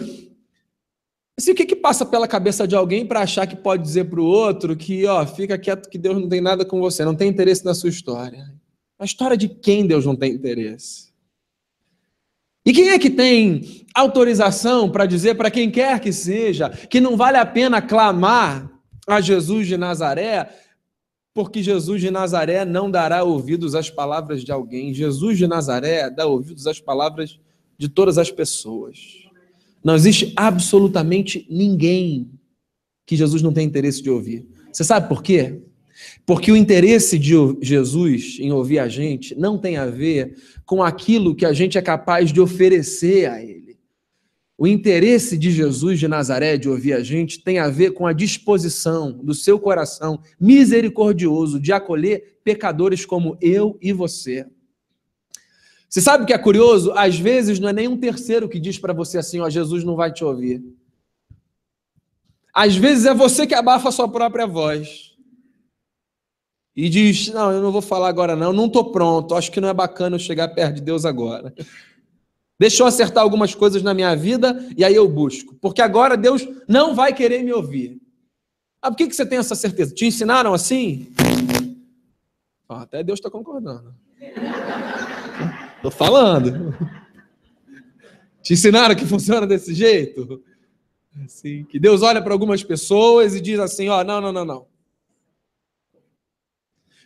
assim, 1.37 1.51
o 1.51 1.55
que, 1.55 1.65
que 1.65 1.75
passa 1.75 2.05
pela 2.05 2.27
cabeça 2.27 2.67
de 2.67 2.75
alguém 2.75 3.05
para 3.05 3.21
achar 3.21 3.47
que 3.47 3.55
pode 3.55 3.81
dizer 3.81 4.05
para 4.05 4.19
o 4.19 4.25
outro 4.25 4.75
que, 4.75 5.05
ó, 5.05 5.25
fica 5.25 5.57
quieto 5.57 5.89
que 5.89 5.97
Deus 5.97 6.17
não 6.21 6.27
tem 6.27 6.41
nada 6.41 6.65
com 6.65 6.79
você, 6.81 7.05
não 7.05 7.15
tem 7.15 7.29
interesse 7.29 7.63
na 7.63 7.73
sua 7.73 7.89
história. 7.89 8.58
A 8.99 9.05
história 9.05 9.37
de 9.37 9.47
quem 9.47 9.87
Deus 9.87 10.05
não 10.05 10.15
tem 10.15 10.33
interesse? 10.33 11.07
E 12.65 12.73
quem 12.73 12.89
é 12.89 12.99
que 12.99 13.09
tem 13.09 13.85
autorização 13.95 14.91
para 14.91 15.05
dizer 15.05 15.35
para 15.35 15.49
quem 15.49 15.71
quer 15.71 15.99
que 16.01 16.11
seja 16.11 16.69
que 16.69 16.99
não 16.99 17.15
vale 17.15 17.37
a 17.37 17.45
pena 17.45 17.81
clamar 17.81 18.69
a 19.07 19.21
Jesus 19.21 19.67
de 19.67 19.77
Nazaré, 19.77 20.49
porque 21.33 21.63
Jesus 21.63 22.01
de 22.01 22.11
Nazaré 22.11 22.65
não 22.65 22.91
dará 22.91 23.23
ouvidos 23.23 23.73
às 23.73 23.89
palavras 23.89 24.43
de 24.43 24.51
alguém. 24.51 24.93
Jesus 24.93 25.37
de 25.37 25.47
Nazaré 25.47 26.09
dá 26.09 26.27
ouvidos 26.27 26.67
às 26.67 26.79
palavras 26.79 27.39
de 27.77 27.87
todas 27.87 28.17
as 28.17 28.29
pessoas. 28.29 28.99
Não 29.81 29.95
existe 29.95 30.33
absolutamente 30.35 31.47
ninguém 31.49 32.29
que 33.05 33.15
Jesus 33.15 33.41
não 33.41 33.53
tem 33.53 33.65
interesse 33.65 34.03
de 34.03 34.09
ouvir. 34.09 34.45
Você 34.71 34.83
sabe 34.83 35.07
por 35.07 35.23
quê? 35.23 35.61
Porque 36.25 36.51
o 36.51 36.57
interesse 36.57 37.17
de 37.17 37.33
Jesus 37.61 38.37
em 38.39 38.51
ouvir 38.51 38.79
a 38.79 38.87
gente 38.87 39.35
não 39.35 39.57
tem 39.57 39.77
a 39.77 39.85
ver 39.85 40.35
com 40.65 40.83
aquilo 40.83 41.35
que 41.35 41.45
a 41.45 41.53
gente 41.53 41.77
é 41.77 41.81
capaz 41.81 42.31
de 42.31 42.39
oferecer 42.39 43.29
a 43.29 43.41
Ele. 43.41 43.77
O 44.57 44.67
interesse 44.67 45.37
de 45.37 45.51
Jesus 45.51 45.99
de 45.99 46.07
Nazaré 46.07 46.57
de 46.57 46.67
ouvir 46.67 46.93
a 46.93 47.01
gente 47.01 47.41
tem 47.41 47.59
a 47.59 47.69
ver 47.69 47.91
com 47.91 48.05
a 48.05 48.13
disposição 48.13 49.11
do 49.11 49.33
seu 49.33 49.57
coração 49.57 50.21
misericordioso 50.39 51.59
de 51.59 51.71
acolher 51.71 52.39
pecadores 52.43 53.05
como 53.05 53.37
eu 53.39 53.77
e 53.81 53.93
você. 53.93 54.45
Você 55.87 56.01
sabe 56.01 56.23
o 56.23 56.27
que 56.27 56.33
é 56.33 56.37
curioso? 56.37 56.91
Às 56.91 57.17
vezes 57.17 57.57
não 57.57 57.69
é 57.69 57.73
nenhum 57.73 57.97
terceiro 57.97 58.49
que 58.49 58.59
diz 58.59 58.77
para 58.77 58.93
você 58.93 59.17
assim: 59.17 59.39
ó, 59.39 59.49
Jesus 59.49 59.83
não 59.83 59.95
vai 59.95 60.11
te 60.11 60.23
ouvir. 60.23 60.61
Às 62.53 62.75
vezes 62.75 63.05
é 63.05 63.13
você 63.13 63.47
que 63.47 63.55
abafa 63.55 63.89
a 63.89 63.91
sua 63.91 64.07
própria 64.07 64.45
voz 64.45 65.08
e 66.75 66.89
diz: 66.89 67.27
Não, 67.29 67.51
eu 67.51 67.61
não 67.61 67.71
vou 67.71 67.81
falar 67.81 68.09
agora, 68.09 68.35
não, 68.35 68.53
não 68.53 68.65
estou 68.65 68.91
pronto, 68.91 69.35
acho 69.35 69.51
que 69.51 69.61
não 69.61 69.69
é 69.69 69.73
bacana 69.73 70.15
eu 70.15 70.19
chegar 70.19 70.47
perto 70.49 70.75
de 70.75 70.81
Deus 70.81 71.05
agora. 71.05 71.53
Deixa 72.59 72.83
eu 72.83 72.87
acertar 72.87 73.23
algumas 73.23 73.55
coisas 73.55 73.81
na 73.81 73.93
minha 73.93 74.15
vida 74.15 74.67
e 74.75 74.83
aí 74.83 74.93
eu 74.93 75.07
busco, 75.07 75.55
porque 75.61 75.81
agora 75.81 76.17
Deus 76.17 76.47
não 76.67 76.93
vai 76.93 77.13
querer 77.13 77.43
me 77.43 77.53
ouvir. 77.53 78.01
Ah, 78.81 78.91
por 78.91 78.97
que, 78.97 79.07
que 79.07 79.15
você 79.15 79.25
tem 79.25 79.39
essa 79.39 79.55
certeza? 79.55 79.93
Te 79.93 80.05
ensinaram 80.05 80.53
assim? 80.53 81.11
Ah, 82.67 82.81
até 82.81 83.03
Deus 83.03 83.19
está 83.19 83.29
concordando. 83.29 83.93
Estou 85.77 85.91
falando. 85.91 86.75
Te 88.41 88.53
ensinaram 88.53 88.95
que 88.95 89.05
funciona 89.05 89.47
desse 89.47 89.73
jeito? 89.73 90.43
Assim, 91.25 91.63
que 91.65 91.79
Deus 91.79 92.01
olha 92.01 92.21
para 92.21 92.33
algumas 92.33 92.63
pessoas 92.63 93.35
e 93.35 93.41
diz 93.41 93.59
assim: 93.59 93.89
ó, 93.89 94.03
não, 94.03 94.21
não, 94.21 94.31
não, 94.31 94.45
não. 94.45 94.68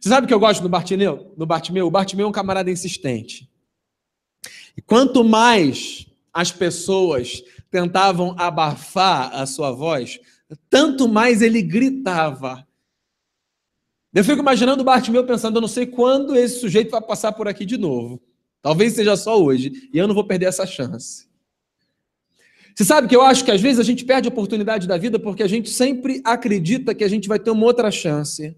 Você 0.04 0.10
sabe 0.10 0.26
o 0.26 0.28
que 0.28 0.34
eu 0.34 0.40
gosto 0.40 0.62
do 0.62 0.68
Bartimeu? 0.68 1.34
Do 1.38 1.46
Bartimeu? 1.46 1.88
O 1.88 1.90
Bartimeu 1.90 2.26
é 2.26 2.30
um 2.30 2.34
camarada 2.34 2.70
insistente. 2.70 3.50
E 4.76 4.82
quanto 4.82 5.24
mais 5.24 6.06
as 6.34 6.52
pessoas 6.52 7.42
tentavam 7.72 8.36
abafar 8.38 9.34
a 9.34 9.46
sua 9.46 9.72
voz, 9.72 10.20
tanto 10.70 11.08
mais 11.08 11.42
ele 11.42 11.62
gritava. 11.62 12.68
Eu 14.14 14.26
fico 14.26 14.42
imaginando 14.42 14.82
o 14.82 14.86
Bartimeu 14.86 15.26
pensando, 15.26 15.56
eu 15.56 15.62
não 15.62 15.70
sei 15.70 15.86
quando 15.86 16.36
esse 16.36 16.60
sujeito 16.60 16.92
vai 16.92 17.02
passar 17.02 17.32
por 17.32 17.48
aqui 17.48 17.66
de 17.66 17.78
novo. 17.78 18.22
Talvez 18.62 18.96
seja 18.96 19.16
só 19.16 19.42
hoje, 19.42 19.90
e 19.94 19.98
eu 19.98 20.06
não 20.06 20.14
vou 20.14 20.26
perder 20.26 20.48
essa 20.48 20.66
chance. 20.66 21.30
Você 22.76 22.84
sabe 22.84 23.08
que 23.08 23.16
eu 23.16 23.22
acho 23.22 23.46
que 23.46 23.52
às 23.52 23.62
vezes 23.62 23.80
a 23.80 23.84
gente 23.84 24.04
perde 24.04 24.28
a 24.28 24.32
oportunidade 24.34 24.86
da 24.86 24.98
vida 24.98 25.18
porque 25.18 25.44
a 25.44 25.48
gente 25.48 25.70
sempre 25.70 26.22
acredita 26.26 26.94
que 26.94 27.06
a 27.06 27.10
gente 27.10 27.30
vai 27.30 27.40
ter 27.40 27.52
uma 27.52 27.66
outra 27.66 27.90
chance. 27.90 28.54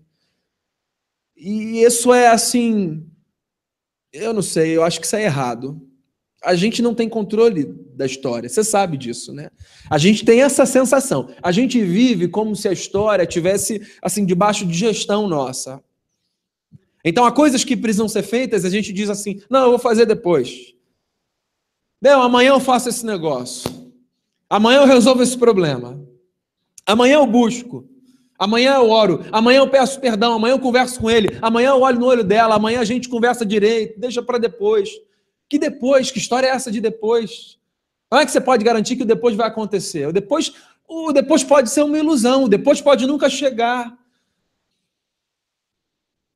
E 1.35 1.83
isso 1.83 2.13
é 2.13 2.27
assim, 2.27 3.05
eu 4.13 4.33
não 4.33 4.41
sei, 4.41 4.75
eu 4.75 4.83
acho 4.83 4.99
que 4.99 5.05
isso 5.05 5.15
é 5.15 5.23
errado. 5.23 5.81
A 6.43 6.55
gente 6.55 6.81
não 6.81 6.93
tem 6.93 7.09
controle 7.09 7.65
da 7.95 8.05
história, 8.05 8.47
você 8.47 8.63
sabe 8.63 8.97
disso, 8.97 9.33
né? 9.33 9.49
A 9.89 9.97
gente 9.97 10.23
tem 10.23 10.41
essa 10.41 10.65
sensação. 10.65 11.27
A 11.41 11.51
gente 11.51 11.81
vive 11.83 12.27
como 12.27 12.55
se 12.55 12.67
a 12.67 12.71
história 12.71 13.25
tivesse 13.25 13.81
assim 14.01 14.25
debaixo 14.25 14.65
de 14.65 14.73
gestão 14.73 15.27
nossa. 15.27 15.83
Então, 17.03 17.25
há 17.25 17.31
coisas 17.31 17.63
que 17.63 17.75
precisam 17.75 18.07
ser 18.07 18.23
feitas, 18.23 18.63
a 18.63 18.69
gente 18.69 18.93
diz 18.93 19.09
assim: 19.09 19.41
"Não, 19.49 19.63
eu 19.63 19.69
vou 19.71 19.79
fazer 19.79 20.05
depois". 20.05 20.73
Não, 22.01 22.21
amanhã 22.21 22.49
eu 22.49 22.59
faço 22.59 22.89
esse 22.89 23.05
negócio. 23.05 23.69
Amanhã 24.49 24.81
eu 24.81 24.85
resolvo 24.85 25.23
esse 25.23 25.37
problema. 25.37 25.99
Amanhã 26.85 27.15
eu 27.15 27.25
busco. 27.25 27.89
Amanhã 28.37 28.75
eu 28.75 28.89
oro, 28.89 29.23
amanhã 29.31 29.59
eu 29.59 29.69
peço 29.69 29.99
perdão, 29.99 30.33
amanhã 30.33 30.53
eu 30.53 30.59
converso 30.59 30.99
com 30.99 31.09
ele, 31.09 31.37
amanhã 31.41 31.69
eu 31.69 31.81
olho 31.81 31.99
no 31.99 32.05
olho 32.05 32.23
dela, 32.23 32.55
amanhã 32.55 32.81
a 32.81 32.85
gente 32.85 33.07
conversa 33.07 33.45
direito, 33.45 33.97
deixa 33.97 34.21
para 34.21 34.37
depois. 34.37 34.89
Que 35.47 35.57
depois? 35.57 36.11
Que 36.11 36.19
história 36.19 36.47
é 36.47 36.49
essa 36.49 36.69
de 36.69 36.81
depois? 36.81 37.57
Como 38.09 38.21
é 38.21 38.25
que 38.25 38.31
você 38.31 38.41
pode 38.41 38.63
garantir 38.63 38.97
que 38.97 39.03
o 39.03 39.05
depois 39.05 39.35
vai 39.35 39.47
acontecer? 39.47 40.07
O 40.07 40.11
depois, 40.11 40.53
o 40.87 41.13
depois 41.13 41.43
pode 41.43 41.69
ser 41.69 41.83
uma 41.83 41.97
ilusão, 41.97 42.43
o 42.43 42.49
depois 42.49 42.81
pode 42.81 43.07
nunca 43.07 43.29
chegar. 43.29 43.97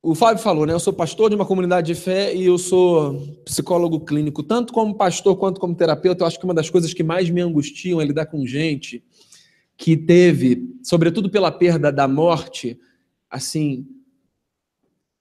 O 0.02 0.14
Fábio 0.14 0.42
falou, 0.42 0.64
né? 0.64 0.72
Eu 0.72 0.80
sou 0.80 0.94
pastor 0.94 1.28
de 1.28 1.36
uma 1.36 1.44
comunidade 1.44 1.88
de 1.88 1.94
fé 1.94 2.34
e 2.34 2.46
eu 2.46 2.56
sou 2.56 3.20
psicólogo 3.44 4.00
clínico, 4.00 4.42
tanto 4.42 4.72
como 4.72 4.94
pastor 4.94 5.36
quanto 5.36 5.60
como 5.60 5.74
terapeuta. 5.74 6.22
Eu 6.22 6.26
acho 6.26 6.38
que 6.38 6.44
uma 6.46 6.54
das 6.54 6.70
coisas 6.70 6.94
que 6.94 7.02
mais 7.02 7.28
me 7.28 7.42
angustiam 7.42 8.00
é 8.00 8.04
lidar 8.04 8.24
com 8.24 8.46
gente 8.46 9.04
que 9.80 9.96
teve, 9.96 10.78
sobretudo 10.82 11.30
pela 11.30 11.50
perda 11.50 11.90
da 11.90 12.06
morte, 12.06 12.78
assim, 13.30 13.86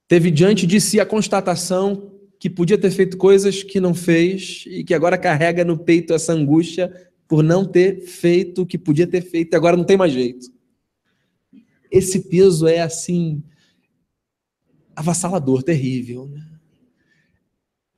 teve 0.05 0.29
diante 0.29 0.67
de 0.67 0.81
si 0.81 0.99
a 0.99 1.05
constatação 1.05 2.11
que 2.37 2.49
podia 2.49 2.77
ter 2.77 2.91
feito 2.91 3.15
coisas 3.15 3.63
que 3.63 3.79
não 3.79 3.93
fez 3.93 4.65
e 4.67 4.83
que 4.83 4.93
agora 4.93 5.17
carrega 5.17 5.63
no 5.63 5.77
peito 5.77 6.13
essa 6.13 6.33
angústia 6.33 6.91
por 7.25 7.41
não 7.41 7.63
ter 7.63 8.01
feito 8.01 8.63
o 8.63 8.65
que 8.65 8.77
podia 8.77 9.07
ter 9.07 9.21
feito 9.21 9.53
e 9.53 9.55
agora 9.55 9.77
não 9.77 9.85
tem 9.85 9.95
mais 9.95 10.11
jeito. 10.11 10.51
Esse 11.89 12.27
peso 12.27 12.67
é 12.67 12.81
assim 12.81 13.41
avassalador, 14.93 15.63
terrível. 15.63 16.27
Né? 16.27 16.45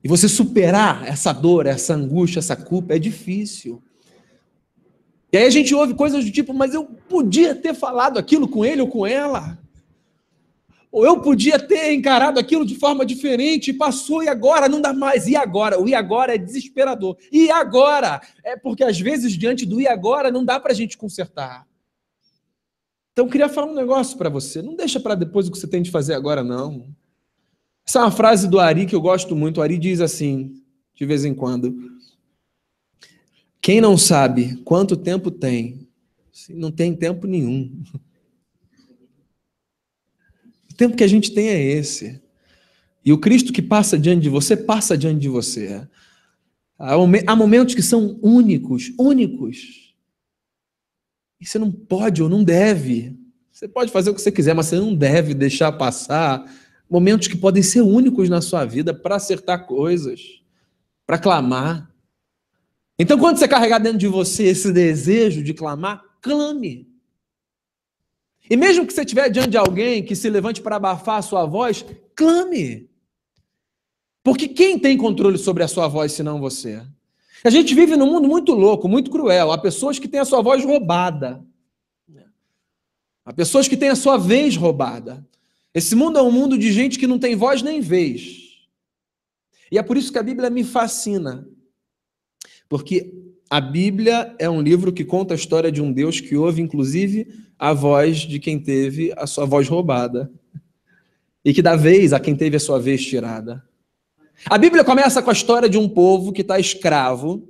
E 0.03 0.07
você 0.07 0.29
superar 0.29 1.07
essa 1.07 1.33
dor, 1.33 1.65
essa 1.65 1.95
angústia, 1.95 2.37
essa 2.37 2.55
culpa 2.55 2.93
é 2.93 2.99
difícil. 2.99 3.81
E 5.31 5.37
aí 5.37 5.45
a 5.45 5.49
gente 5.49 5.73
ouve 5.73 5.93
coisas 5.93 6.25
do 6.25 6.31
tipo, 6.31 6.53
mas 6.53 6.73
eu 6.73 6.83
podia 6.83 7.55
ter 7.55 7.73
falado 7.73 8.19
aquilo 8.19 8.47
com 8.47 8.65
ele 8.65 8.81
ou 8.81 8.87
com 8.87 9.07
ela. 9.07 9.57
Ou 10.91 11.05
eu 11.05 11.21
podia 11.21 11.57
ter 11.57 11.93
encarado 11.93 12.37
aquilo 12.37 12.65
de 12.65 12.75
forma 12.75 13.05
diferente, 13.05 13.71
passou 13.71 14.21
e 14.21 14.27
agora 14.27 14.67
não 14.67 14.81
dá 14.81 14.91
mais. 14.91 15.25
E 15.25 15.37
agora? 15.37 15.81
O 15.81 15.87
e 15.87 15.95
agora 15.95 16.35
é 16.35 16.37
desesperador. 16.37 17.15
E 17.31 17.49
agora? 17.49 18.21
É 18.43 18.57
porque 18.57 18.83
às 18.83 18.99
vezes, 18.99 19.31
diante 19.37 19.65
do 19.65 19.79
e 19.79 19.87
agora, 19.87 20.29
não 20.29 20.43
dá 20.43 20.59
para 20.59 20.73
a 20.73 20.75
gente 20.75 20.97
consertar. 20.97 21.65
Então, 23.13 23.25
eu 23.25 23.31
queria 23.31 23.47
falar 23.47 23.71
um 23.71 23.75
negócio 23.75 24.17
para 24.17 24.29
você. 24.29 24.61
Não 24.61 24.75
deixa 24.75 24.99
para 24.99 25.15
depois 25.15 25.47
o 25.47 25.51
que 25.51 25.57
você 25.57 25.67
tem 25.67 25.81
de 25.81 25.91
fazer 25.91 26.13
agora, 26.13 26.43
não. 26.43 26.93
Essa 27.87 27.99
é 27.99 28.01
uma 28.01 28.11
frase 28.11 28.49
do 28.49 28.59
Ari 28.59 28.85
que 28.85 28.95
eu 28.95 29.01
gosto 29.01 29.33
muito. 29.33 29.59
O 29.59 29.63
Ari 29.63 29.77
diz 29.77 30.01
assim, 30.01 30.61
de 30.93 31.05
vez 31.05 31.23
em 31.23 31.33
quando: 31.33 31.73
quem 33.61 33.79
não 33.79 33.97
sabe 33.97 34.55
quanto 34.63 34.97
tempo 34.97 35.29
tem, 35.29 35.87
não 36.49 36.71
tem 36.71 36.95
tempo 36.95 37.27
nenhum. 37.27 37.83
O 40.69 40.73
tempo 40.73 40.95
que 40.95 41.03
a 41.03 41.07
gente 41.07 41.31
tem 41.31 41.49
é 41.49 41.61
esse. 41.61 42.19
E 43.05 43.13
o 43.13 43.19
Cristo 43.19 43.53
que 43.53 43.61
passa 43.61 43.99
diante 43.99 44.21
de 44.21 44.29
você, 44.29 44.57
passa 44.57 44.97
diante 44.97 45.19
de 45.19 45.29
você. 45.29 45.87
Há 46.79 47.35
momentos 47.35 47.75
que 47.75 47.83
são 47.83 48.17
únicos, 48.23 48.91
únicos. 48.97 49.93
E 51.39 51.45
você 51.45 51.59
não 51.59 51.71
pode 51.71 52.23
ou 52.23 52.29
não 52.29 52.43
deve. 52.43 53.15
Você 53.51 53.67
pode 53.67 53.91
fazer 53.91 54.09
o 54.09 54.15
que 54.15 54.21
você 54.21 54.31
quiser, 54.31 54.55
mas 54.55 54.67
você 54.67 54.77
não 54.77 54.95
deve 54.95 55.35
deixar 55.35 55.71
passar 55.73 56.43
momentos 56.89 57.27
que 57.27 57.37
podem 57.37 57.61
ser 57.61 57.81
únicos 57.81 58.27
na 58.29 58.41
sua 58.41 58.65
vida 58.65 58.93
para 58.93 59.17
acertar 59.17 59.67
coisas, 59.67 60.41
para 61.05 61.19
clamar. 61.19 61.90
Então, 63.01 63.17
quando 63.17 63.39
você 63.39 63.47
carregar 63.47 63.79
dentro 63.79 63.97
de 63.97 64.07
você 64.07 64.43
esse 64.43 64.71
desejo 64.71 65.41
de 65.41 65.55
clamar, 65.55 66.03
clame. 66.21 66.87
E 68.47 68.55
mesmo 68.55 68.85
que 68.85 68.93
você 68.93 69.01
estiver 69.01 69.27
diante 69.27 69.49
de 69.49 69.57
alguém 69.57 70.03
que 70.03 70.15
se 70.15 70.29
levante 70.29 70.61
para 70.61 70.75
abafar 70.75 71.17
a 71.17 71.21
sua 71.23 71.43
voz, 71.47 71.83
clame. 72.15 72.87
Porque 74.23 74.47
quem 74.47 74.77
tem 74.77 74.95
controle 74.95 75.39
sobre 75.39 75.63
a 75.63 75.67
sua 75.67 75.87
voz 75.87 76.11
senão 76.11 76.39
você? 76.39 76.85
A 77.43 77.49
gente 77.49 77.73
vive 77.73 77.95
num 77.95 78.05
mundo 78.05 78.27
muito 78.27 78.53
louco, 78.53 78.87
muito 78.87 79.09
cruel. 79.09 79.51
Há 79.51 79.57
pessoas 79.57 79.97
que 79.97 80.07
têm 80.07 80.19
a 80.19 80.25
sua 80.25 80.43
voz 80.43 80.63
roubada. 80.63 81.43
Há 83.25 83.33
pessoas 83.33 83.67
que 83.67 83.75
têm 83.75 83.89
a 83.89 83.95
sua 83.95 84.15
vez 84.15 84.55
roubada. 84.55 85.27
Esse 85.73 85.95
mundo 85.95 86.19
é 86.19 86.21
um 86.21 86.31
mundo 86.31 86.55
de 86.55 86.71
gente 86.71 86.99
que 86.99 87.07
não 87.07 87.17
tem 87.17 87.35
voz 87.35 87.63
nem 87.63 87.81
vez. 87.81 88.59
E 89.71 89.79
é 89.79 89.81
por 89.81 89.97
isso 89.97 90.11
que 90.11 90.19
a 90.19 90.23
Bíblia 90.23 90.51
me 90.51 90.63
fascina. 90.63 91.49
Porque 92.71 93.13
a 93.49 93.59
Bíblia 93.59 94.33
é 94.39 94.49
um 94.49 94.61
livro 94.61 94.93
que 94.93 95.03
conta 95.03 95.33
a 95.33 95.35
história 95.35 95.69
de 95.69 95.81
um 95.81 95.91
Deus 95.91 96.21
que 96.21 96.37
ouve, 96.37 96.61
inclusive, 96.61 97.27
a 97.59 97.73
voz 97.73 98.19
de 98.19 98.39
quem 98.39 98.57
teve 98.57 99.11
a 99.17 99.27
sua 99.27 99.43
voz 99.43 99.67
roubada. 99.67 100.31
E 101.43 101.53
que 101.53 101.61
dá 101.61 101.75
vez 101.75 102.13
a 102.13 102.19
quem 102.19 102.33
teve 102.33 102.55
a 102.55 102.61
sua 102.61 102.79
vez 102.79 103.05
tirada. 103.05 103.61
A 104.45 104.57
Bíblia 104.57 104.85
começa 104.85 105.21
com 105.21 105.29
a 105.29 105.33
história 105.33 105.67
de 105.67 105.77
um 105.77 105.89
povo 105.89 106.31
que 106.31 106.39
está 106.39 106.57
escravo, 106.57 107.45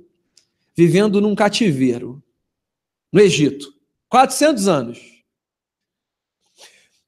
vivendo 0.76 1.20
num 1.20 1.36
cativeiro, 1.36 2.20
no 3.12 3.20
Egito. 3.20 3.72
400 4.08 4.66
anos. 4.66 5.22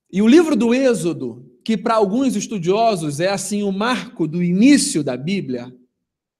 E 0.08 0.22
o 0.22 0.28
livro 0.28 0.54
do 0.54 0.72
Êxodo, 0.72 1.50
que 1.64 1.76
para 1.76 1.96
alguns 1.96 2.36
estudiosos 2.36 3.18
é 3.18 3.28
assim 3.28 3.64
o 3.64 3.72
marco 3.72 4.28
do 4.28 4.40
início 4.40 5.02
da 5.02 5.16
Bíblia. 5.16 5.74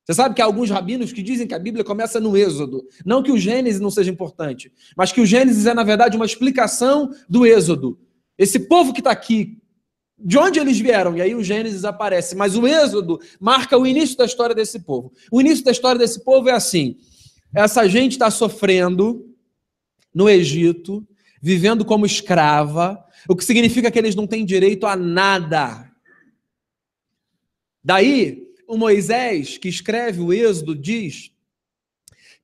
Você 0.05 0.13
sabe 0.15 0.35
que 0.35 0.43
há 0.43 0.45
alguns 0.45 0.69
rabinos 0.69 1.13
que 1.13 1.23
dizem 1.23 1.47
que 1.47 1.55
a 1.55 1.59
Bíblia 1.59 1.83
começa 1.83 2.21
no 2.21 2.37
Êxodo. 2.37 2.87
Não 3.07 3.23
que 3.23 3.33
o 3.33 3.39
Gênesis 3.39 3.81
não 3.81 3.91
seja 3.91 4.11
importante, 4.11 4.71
mas 4.95 5.13
que 5.13 5.21
o 5.21 5.27
Gênesis 5.27 5.67
é, 5.67 5.73
na 5.73 5.83
verdade, 5.83 6.17
uma 6.17 6.27
explicação 6.27 7.11
do 7.29 7.47
Êxodo. 7.47 7.99
Esse 8.37 8.59
povo 8.59 8.93
que 8.93 9.01
está 9.01 9.11
aqui, 9.11 9.59
de 10.19 10.37
onde 10.37 10.59
eles 10.59 10.79
vieram? 10.79 11.17
E 11.17 11.23
aí 11.23 11.35
o 11.35 11.43
Gênesis 11.43 11.85
aparece. 11.85 12.37
Mas 12.37 12.55
o 12.55 12.67
Êxodo 12.67 13.19
marca 13.41 13.79
o 13.79 13.87
início 13.87 14.17
da 14.17 14.27
história 14.27 14.55
desse 14.55 14.81
povo. 14.81 15.11
O 15.33 15.41
início 15.41 15.65
da 15.65 15.71
história 15.73 15.99
desse 15.99 16.23
povo 16.23 16.51
é 16.51 16.53
assim: 16.53 16.99
essa 17.55 17.89
gente 17.89 18.13
está 18.13 18.31
sofrendo 18.31 19.35
no 20.15 20.29
Egito, 20.29 21.07
vivendo 21.41 21.85
como 21.85 22.05
escrava, 22.05 23.03
o 23.29 23.35
que 23.35 23.45
significa 23.45 23.91
que 23.91 23.99
eles 23.99 24.15
não 24.15 24.27
têm 24.27 24.45
direito 24.45 24.87
a 24.87 24.97
nada. 24.97 25.91
Daí, 27.83 28.44
o 28.67 28.77
Moisés, 28.77 29.59
que 29.59 29.69
escreve 29.69 30.21
o 30.21 30.33
Êxodo, 30.33 30.75
diz 30.75 31.31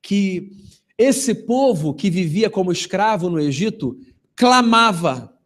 que 0.01 0.51
esse 0.97 1.33
povo 1.33 1.93
que 1.93 2.09
vivia 2.09 2.49
como 2.49 2.71
escravo 2.71 3.29
no 3.29 3.39
Egito 3.39 3.99
clamava 4.35 5.37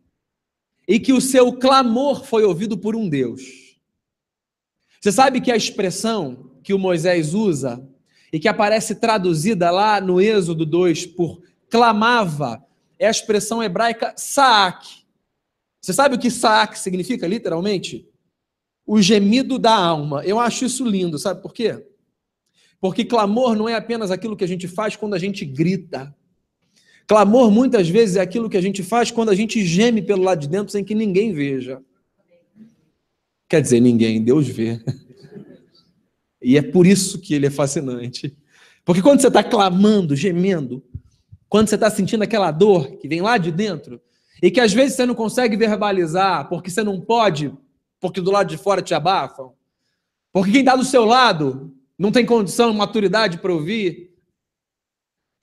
e 0.87 0.99
que 0.99 1.13
o 1.13 1.21
seu 1.21 1.53
clamor 1.53 2.25
foi 2.25 2.43
ouvido 2.43 2.77
por 2.77 2.95
um 2.95 3.09
Deus. 3.09 3.77
Você 5.01 5.11
sabe 5.11 5.41
que 5.41 5.51
a 5.51 5.55
expressão 5.55 6.51
que 6.63 6.73
o 6.73 6.79
Moisés 6.79 7.33
usa 7.33 7.87
e 8.31 8.39
que 8.39 8.47
aparece 8.47 8.95
traduzida 8.95 9.69
lá 9.71 10.01
no 10.01 10.19
Êxodo 10.19 10.65
2 10.65 11.05
por 11.07 11.41
clamava 11.69 12.63
é 12.97 13.07
a 13.07 13.11
expressão 13.11 13.61
hebraica 13.61 14.13
saak. 14.17 15.05
Você 15.79 15.93
sabe 15.93 16.15
o 16.15 16.19
que 16.19 16.31
saak 16.31 16.77
significa 16.79 17.27
literalmente? 17.27 18.07
O 18.85 19.01
gemido 19.01 19.57
da 19.57 19.75
alma. 19.75 20.23
Eu 20.23 20.39
acho 20.39 20.65
isso 20.65 20.85
lindo, 20.85 21.17
sabe 21.17 21.41
por 21.41 21.53
quê? 21.53 21.83
Porque 22.79 23.03
clamor 23.03 23.55
não 23.55 23.67
é 23.67 23.75
apenas 23.75 24.11
aquilo 24.11 24.35
que 24.35 24.43
a 24.43 24.47
gente 24.47 24.67
faz 24.67 24.95
quando 24.95 25.15
a 25.15 25.19
gente 25.19 25.43
grita. 25.43 26.15
Clamor 27.07 27.51
muitas 27.51 27.87
vezes 27.87 28.15
é 28.15 28.21
aquilo 28.21 28.49
que 28.49 28.57
a 28.57 28.61
gente 28.61 28.83
faz 28.83 29.11
quando 29.11 29.29
a 29.29 29.35
gente 29.35 29.63
geme 29.63 30.01
pelo 30.01 30.23
lado 30.23 30.41
de 30.41 30.47
dentro 30.47 30.71
sem 30.71 30.83
que 30.83 30.95
ninguém 30.95 31.33
veja. 31.33 31.81
Quer 33.47 33.61
dizer, 33.61 33.79
ninguém, 33.79 34.23
Deus 34.23 34.47
vê. 34.47 34.79
E 36.41 36.57
é 36.57 36.61
por 36.61 36.85
isso 36.85 37.19
que 37.19 37.33
ele 37.33 37.47
é 37.47 37.49
fascinante. 37.49 38.35
Porque 38.83 39.01
quando 39.01 39.19
você 39.19 39.27
está 39.27 39.43
clamando, 39.43 40.15
gemendo, 40.15 40.83
quando 41.49 41.67
você 41.67 41.75
está 41.75 41.89
sentindo 41.89 42.23
aquela 42.23 42.51
dor 42.51 42.97
que 42.97 43.07
vem 43.07 43.21
lá 43.21 43.37
de 43.37 43.51
dentro, 43.51 43.99
e 44.41 44.51
que 44.51 44.59
às 44.59 44.73
vezes 44.73 44.95
você 44.95 45.05
não 45.05 45.15
consegue 45.15 45.57
verbalizar, 45.57 46.47
porque 46.49 46.69
você 46.69 46.83
não 46.83 47.01
pode, 47.01 47.51
porque 48.09 48.21
do 48.21 48.31
lado 48.31 48.49
de 48.49 48.57
fora 48.57 48.81
te 48.81 48.93
abafam, 48.93 49.53
porque 50.31 50.51
quem 50.51 50.61
está 50.61 50.75
do 50.75 50.85
seu 50.85 51.05
lado 51.05 51.75
não 51.97 52.11
tem 52.11 52.25
condição, 52.25 52.73
maturidade 52.73 53.37
para 53.37 53.53
ouvir, 53.53 54.13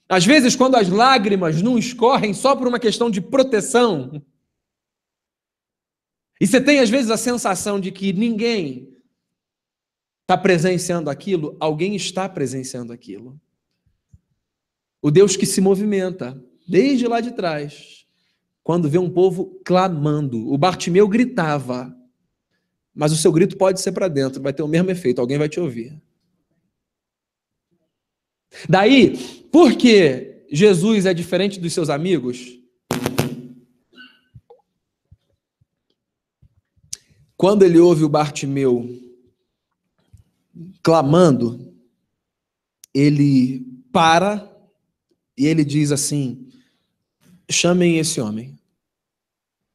às 0.08 0.26
vezes, 0.26 0.54
quando 0.54 0.76
as 0.76 0.88
lágrimas 0.90 1.62
não 1.62 1.78
escorrem 1.78 2.34
só 2.34 2.54
por 2.54 2.68
uma 2.68 2.78
questão 2.78 3.10
de 3.10 3.20
proteção, 3.20 4.22
e 6.38 6.46
você 6.46 6.60
tem 6.60 6.80
às 6.80 6.90
vezes 6.90 7.10
a 7.10 7.16
sensação 7.16 7.80
de 7.80 7.90
que 7.90 8.12
ninguém 8.12 8.94
está 10.20 10.36
presenciando 10.36 11.08
aquilo, 11.08 11.56
alguém 11.58 11.96
está 11.96 12.28
presenciando 12.28 12.92
aquilo. 12.92 13.40
O 15.00 15.10
Deus 15.10 15.36
que 15.36 15.46
se 15.46 15.60
movimenta 15.60 16.42
desde 16.68 17.06
lá 17.06 17.20
de 17.20 17.32
trás, 17.32 18.06
quando 18.62 18.88
vê 18.88 18.98
um 18.98 19.10
povo 19.10 19.60
clamando. 19.64 20.52
O 20.52 20.56
Bartimeu 20.56 21.08
gritava, 21.08 21.94
mas 22.94 23.12
o 23.12 23.16
seu 23.16 23.32
grito 23.32 23.56
pode 23.56 23.80
ser 23.80 23.92
para 23.92 24.08
dentro, 24.08 24.42
vai 24.42 24.52
ter 24.52 24.62
o 24.62 24.68
mesmo 24.68 24.90
efeito, 24.90 25.20
alguém 25.20 25.38
vai 25.38 25.48
te 25.48 25.58
ouvir. 25.58 26.00
Daí, 28.68 29.16
por 29.50 29.74
que 29.76 30.44
Jesus 30.50 31.06
é 31.06 31.14
diferente 31.14 31.58
dos 31.58 31.72
seus 31.72 31.88
amigos? 31.88 32.58
Quando 37.36 37.64
ele 37.64 37.78
ouve 37.78 38.04
o 38.04 38.08
Bartimeu 38.08 38.88
clamando, 40.82 41.74
ele 42.94 43.66
para 43.90 44.48
e 45.36 45.46
ele 45.46 45.64
diz 45.64 45.90
assim: 45.90 46.48
chamem 47.50 47.98
esse 47.98 48.20
homem. 48.20 48.58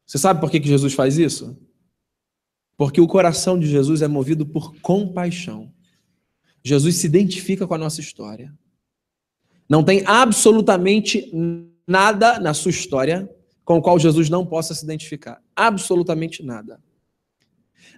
Você 0.06 0.18
sabe 0.18 0.40
por 0.40 0.50
que, 0.50 0.60
que 0.60 0.68
Jesus 0.68 0.94
faz 0.94 1.18
isso? 1.18 1.58
Porque 2.78 3.02
o 3.02 3.08
coração 3.08 3.60
de 3.60 3.68
Jesus 3.68 4.04
é 4.04 4.08
movido 4.08 4.46
por 4.46 4.80
compaixão. 4.82 5.74
Jesus 6.64 6.98
se 6.98 7.08
identifica 7.08 7.66
com 7.66 7.74
a 7.74 7.78
nossa 7.78 8.00
história. 8.00 8.54
Não 9.68 9.84
tem 9.84 10.04
absolutamente 10.06 11.32
nada 11.88 12.40
na 12.40 12.54
sua 12.54 12.70
história 12.70 13.30
com 13.66 13.78
o 13.78 13.82
qual 13.82 13.98
Jesus 13.98 14.30
não 14.30 14.46
possa 14.46 14.76
se 14.76 14.84
identificar. 14.84 15.42
Absolutamente 15.56 16.44
nada. 16.44 16.80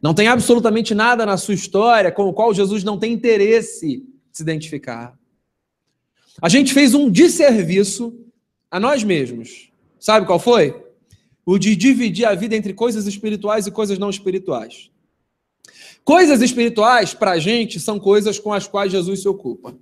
Não 0.02 0.14
tem 0.14 0.28
absolutamente 0.28 0.96
nada 0.96 1.26
na 1.26 1.36
sua 1.36 1.54
história 1.54 2.12
com 2.12 2.24
o 2.24 2.34
qual 2.34 2.54
Jesus 2.54 2.84
não 2.84 2.98
tem 2.98 3.12
interesse 3.12 3.98
de 3.98 4.06
se 4.32 4.42
identificar. 4.42 5.18
A 6.42 6.48
gente 6.48 6.74
fez 6.74 6.94
um 6.94 7.10
desserviço 7.10 8.18
a 8.72 8.80
nós 8.80 9.04
mesmos. 9.04 9.72
Sabe 10.00 10.26
qual 10.26 10.40
foi? 10.40 10.89
O 11.52 11.58
de 11.58 11.76
dividir 11.76 12.26
a 12.26 12.36
vida 12.36 12.56
entre 12.56 12.76
coisas 12.76 13.08
espirituais 13.08 13.66
e 13.66 13.72
coisas 13.72 13.98
não 13.98 14.12
espirituais. 14.12 14.92
Coisas 16.04 16.44
espirituais, 16.44 17.16
para 17.16 17.32
a 17.32 17.40
gente, 17.40 17.80
são 17.80 18.00
coisas 18.00 18.38
com 18.38 18.54
as 18.54 18.68
quais 18.68 18.92
Jesus 18.92 19.24
se 19.24 19.28
ocupa. 19.28 19.76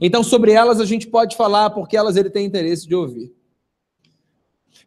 Então, 0.00 0.24
sobre 0.24 0.52
elas 0.52 0.80
a 0.80 0.86
gente 0.86 1.06
pode 1.06 1.36
falar 1.36 1.68
porque 1.68 1.94
elas 1.94 2.16
ele 2.16 2.30
tem 2.30 2.46
interesse 2.46 2.88
de 2.88 2.94
ouvir. 2.94 3.30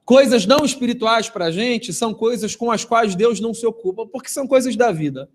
Coisas 0.04 0.48
não 0.48 0.66
espirituais 0.66 1.30
para 1.30 1.46
a 1.46 1.52
gente 1.52 1.94
são 1.94 2.16
coisas 2.16 2.56
com 2.56 2.72
as 2.72 2.84
quais 2.84 3.14
Deus 3.14 3.40
não 3.40 3.54
se 3.54 3.68
ocupa, 3.68 4.08
porque 4.08 4.30
são 4.30 4.48
coisas 4.48 4.76
da 4.76 4.92
vida. 4.92 5.30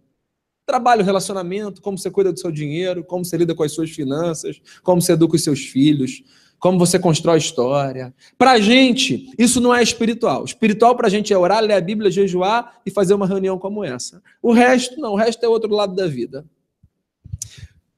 Trabalho, 0.66 1.04
relacionamento, 1.04 1.80
como 1.80 1.96
você 1.96 2.10
cuida 2.10 2.32
do 2.32 2.40
seu 2.40 2.50
dinheiro, 2.50 3.04
como 3.04 3.24
você 3.24 3.36
lida 3.36 3.54
com 3.54 3.62
as 3.62 3.70
suas 3.70 3.92
finanças, 3.92 4.60
como 4.82 5.00
você 5.00 5.12
educa 5.12 5.36
os 5.36 5.44
seus 5.44 5.60
filhos, 5.60 6.24
como 6.58 6.78
você 6.78 6.98
constrói 6.98 7.38
história. 7.38 8.14
Para 8.38 8.52
a 8.52 8.60
gente, 8.60 9.30
isso 9.38 9.60
não 9.60 9.74
é 9.74 9.82
espiritual. 9.82 10.44
Espiritual 10.44 10.96
para 10.96 11.06
a 11.06 11.10
gente 11.10 11.32
é 11.32 11.38
orar, 11.38 11.62
ler 11.62 11.74
a 11.74 11.80
Bíblia, 11.80 12.10
jejuar 12.10 12.80
e 12.84 12.90
fazer 12.90 13.14
uma 13.14 13.26
reunião 13.26 13.58
como 13.58 13.84
essa. 13.84 14.22
O 14.42 14.52
resto, 14.52 15.00
não, 15.00 15.12
o 15.12 15.16
resto 15.16 15.44
é 15.44 15.48
outro 15.48 15.72
lado 15.74 15.94
da 15.94 16.06
vida. 16.06 16.44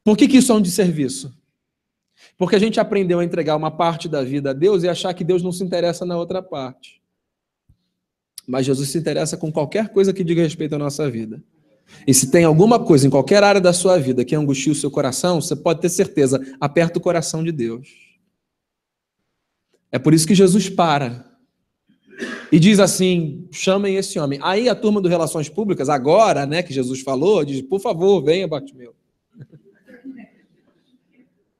Por 0.02 0.16
que, 0.16 0.26
que 0.26 0.38
isso 0.38 0.52
é 0.52 0.54
um 0.54 0.60
desserviço? 0.60 1.36
Porque 2.36 2.56
a 2.56 2.58
gente 2.58 2.80
aprendeu 2.80 3.20
a 3.20 3.24
entregar 3.24 3.56
uma 3.56 3.70
parte 3.70 4.08
da 4.08 4.22
vida 4.22 4.50
a 4.50 4.52
Deus 4.52 4.82
e 4.82 4.88
achar 4.88 5.12
que 5.12 5.24
Deus 5.24 5.42
não 5.42 5.52
se 5.52 5.62
interessa 5.62 6.04
na 6.04 6.16
outra 6.16 6.42
parte. 6.42 7.00
Mas 8.46 8.64
Jesus 8.64 8.88
se 8.88 8.98
interessa 8.98 9.36
com 9.36 9.52
qualquer 9.52 9.88
coisa 9.90 10.12
que 10.12 10.24
diga 10.24 10.42
respeito 10.42 10.74
à 10.74 10.78
nossa 10.78 11.10
vida. 11.10 11.42
E 12.06 12.14
se 12.14 12.30
tem 12.30 12.44
alguma 12.44 12.78
coisa 12.78 13.06
em 13.06 13.10
qualquer 13.10 13.42
área 13.42 13.60
da 13.60 13.72
sua 13.72 13.98
vida 13.98 14.24
que 14.24 14.34
angustia 14.34 14.72
o 14.72 14.76
seu 14.76 14.90
coração, 14.90 15.40
você 15.40 15.54
pode 15.54 15.80
ter 15.80 15.88
certeza, 15.88 16.40
aperta 16.60 16.98
o 16.98 17.02
coração 17.02 17.42
de 17.42 17.52
Deus. 17.52 18.07
É 19.90 19.98
por 19.98 20.12
isso 20.12 20.26
que 20.26 20.34
Jesus 20.34 20.68
para 20.68 21.24
e 22.50 22.58
diz 22.58 22.78
assim: 22.78 23.48
chamem 23.50 23.96
esse 23.96 24.18
homem. 24.18 24.38
Aí 24.42 24.68
a 24.68 24.74
turma 24.74 25.00
do 25.00 25.08
Relações 25.08 25.48
Públicas, 25.48 25.88
agora, 25.88 26.46
né, 26.46 26.62
que 26.62 26.72
Jesus 26.72 27.00
falou, 27.00 27.44
diz: 27.44 27.62
por 27.62 27.80
favor, 27.80 28.22
venha, 28.22 28.48
Bartimeu. 28.48 28.94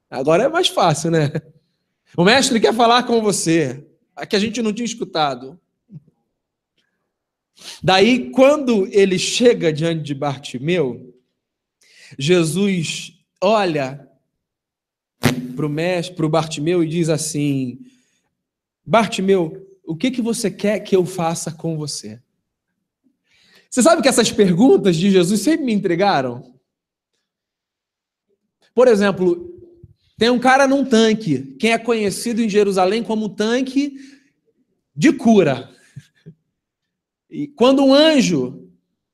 Agora 0.09 0.43
é 0.43 0.49
mais 0.49 0.67
fácil, 0.67 1.11
né? 1.11 1.31
O 2.17 2.23
mestre 2.23 2.59
quer 2.59 2.73
falar 2.73 3.03
com 3.03 3.21
você, 3.21 3.85
a 4.15 4.25
que 4.25 4.35
a 4.35 4.39
gente 4.39 4.61
não 4.61 4.73
tinha 4.73 4.85
escutado. 4.85 5.59
Daí, 7.83 8.31
quando 8.31 8.87
ele 8.91 9.19
chega 9.19 9.71
diante 9.71 10.01
de 10.01 10.15
Bartimeu, 10.15 11.13
Jesus 12.17 13.13
olha 13.41 14.07
para 15.55 15.65
o 15.65 15.69
mestre, 15.69 16.15
para 16.15 16.25
o 16.25 16.29
Bartimeu 16.29 16.83
e 16.83 16.87
diz 16.87 17.09
assim: 17.09 17.79
Bartimeu, 18.89 19.77
o 19.85 19.95
que, 19.95 20.09
que 20.09 20.19
você 20.19 20.49
quer 20.49 20.79
que 20.79 20.95
eu 20.95 21.05
faça 21.05 21.51
com 21.51 21.77
você? 21.77 22.19
Você 23.69 23.83
sabe 23.83 24.01
que 24.01 24.07
essas 24.07 24.31
perguntas 24.31 24.95
de 24.95 25.11
Jesus 25.11 25.41
sempre 25.41 25.63
me 25.63 25.73
entregaram? 25.73 26.59
Por 28.73 28.87
exemplo, 28.87 29.47
tem 30.17 30.31
um 30.31 30.39
cara 30.39 30.67
num 30.67 30.83
tanque, 30.83 31.55
quem 31.59 31.71
é 31.71 31.77
conhecido 31.77 32.41
em 32.41 32.49
Jerusalém 32.49 33.03
como 33.03 33.29
tanque 33.29 33.95
de 34.95 35.13
cura. 35.13 35.69
E 37.29 37.47
quando 37.47 37.85
um 37.85 37.93
anjo 37.93 38.73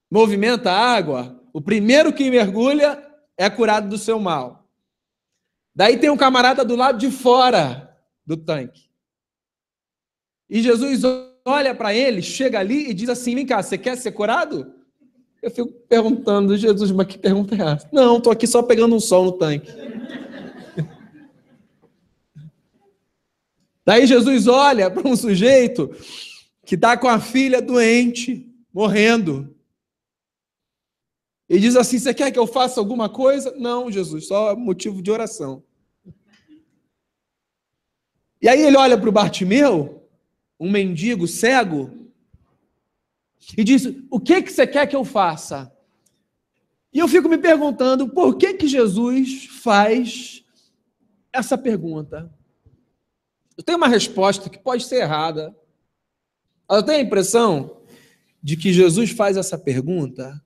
movimenta 0.09 0.71
a 0.71 0.95
água, 0.95 1.43
o 1.51 1.59
primeiro 1.59 2.13
que 2.13 2.31
mergulha 2.31 3.05
é 3.37 3.49
curado 3.49 3.89
do 3.89 3.97
seu 3.97 4.21
mal. 4.21 4.69
Daí 5.75 5.97
tem 5.97 6.09
um 6.09 6.15
camarada 6.15 6.63
do 6.63 6.77
lado 6.77 6.97
de 6.97 7.11
fora 7.11 7.93
do 8.25 8.37
tanque. 8.37 8.84
E 10.49 10.61
Jesus 10.61 11.01
olha 11.45 11.73
para 11.75 11.93
ele, 11.93 12.21
chega 12.21 12.59
ali 12.59 12.89
e 12.89 12.93
diz 12.93 13.09
assim: 13.09 13.35
Vem 13.35 13.45
cá, 13.45 13.61
você 13.61 13.77
quer 13.77 13.97
ser 13.97 14.11
curado? 14.11 14.73
Eu 15.41 15.51
fico 15.51 15.71
perguntando, 15.87 16.57
Jesus, 16.57 16.91
mas 16.91 17.07
que 17.07 17.17
pergunta 17.19 17.55
é 17.55 17.61
essa? 17.73 17.89
Não, 17.91 18.17
estou 18.17 18.33
aqui 18.33 18.47
só 18.47 18.63
pegando 18.63 18.95
um 18.95 18.99
sol 18.99 19.25
no 19.25 19.33
tanque. 19.33 19.71
Daí 23.85 24.07
Jesus 24.07 24.47
olha 24.47 24.89
para 24.89 25.07
um 25.07 25.15
sujeito 25.15 25.91
que 26.65 26.73
está 26.73 26.97
com 26.97 27.07
a 27.07 27.19
filha 27.19 27.61
doente, 27.61 28.51
morrendo. 28.73 29.55
E 31.47 31.59
diz 31.59 31.75
assim: 31.75 31.99
Você 31.99 32.11
quer 32.13 32.31
que 32.31 32.39
eu 32.39 32.47
faça 32.47 32.79
alguma 32.79 33.07
coisa? 33.07 33.53
Não, 33.55 33.91
Jesus, 33.91 34.27
só 34.27 34.55
motivo 34.55 35.01
de 35.01 35.11
oração. 35.11 35.63
E 38.41 38.49
aí 38.49 38.61
ele 38.61 38.77
olha 38.77 38.97
para 38.97 39.09
o 39.09 39.11
Bartimeu, 39.11 39.94
um 40.59 40.69
mendigo 40.69 41.27
cego, 41.27 42.05
e 43.57 43.63
diz: 43.63 43.85
O 44.09 44.19
que, 44.19 44.41
que 44.41 44.51
você 44.51 44.65
quer 44.65 44.87
que 44.87 44.95
eu 44.95 45.03
faça? 45.03 45.71
E 46.93 46.99
eu 46.99 47.07
fico 47.07 47.27
me 47.27 47.37
perguntando 47.37 48.07
por 48.09 48.37
que, 48.37 48.53
que 48.53 48.67
Jesus 48.67 49.47
faz 49.61 50.43
essa 51.31 51.57
pergunta. 51.57 52.33
Eu 53.57 53.63
tenho 53.63 53.77
uma 53.77 53.87
resposta 53.87 54.49
que 54.49 54.57
pode 54.57 54.85
ser 54.85 55.01
errada. 55.01 55.55
Eu 56.69 56.81
tenho 56.81 56.99
a 56.99 57.01
impressão 57.01 57.81
de 58.41 58.55
que 58.55 58.71
Jesus 58.71 59.11
faz 59.11 59.37
essa 59.37 59.57
pergunta 59.57 60.41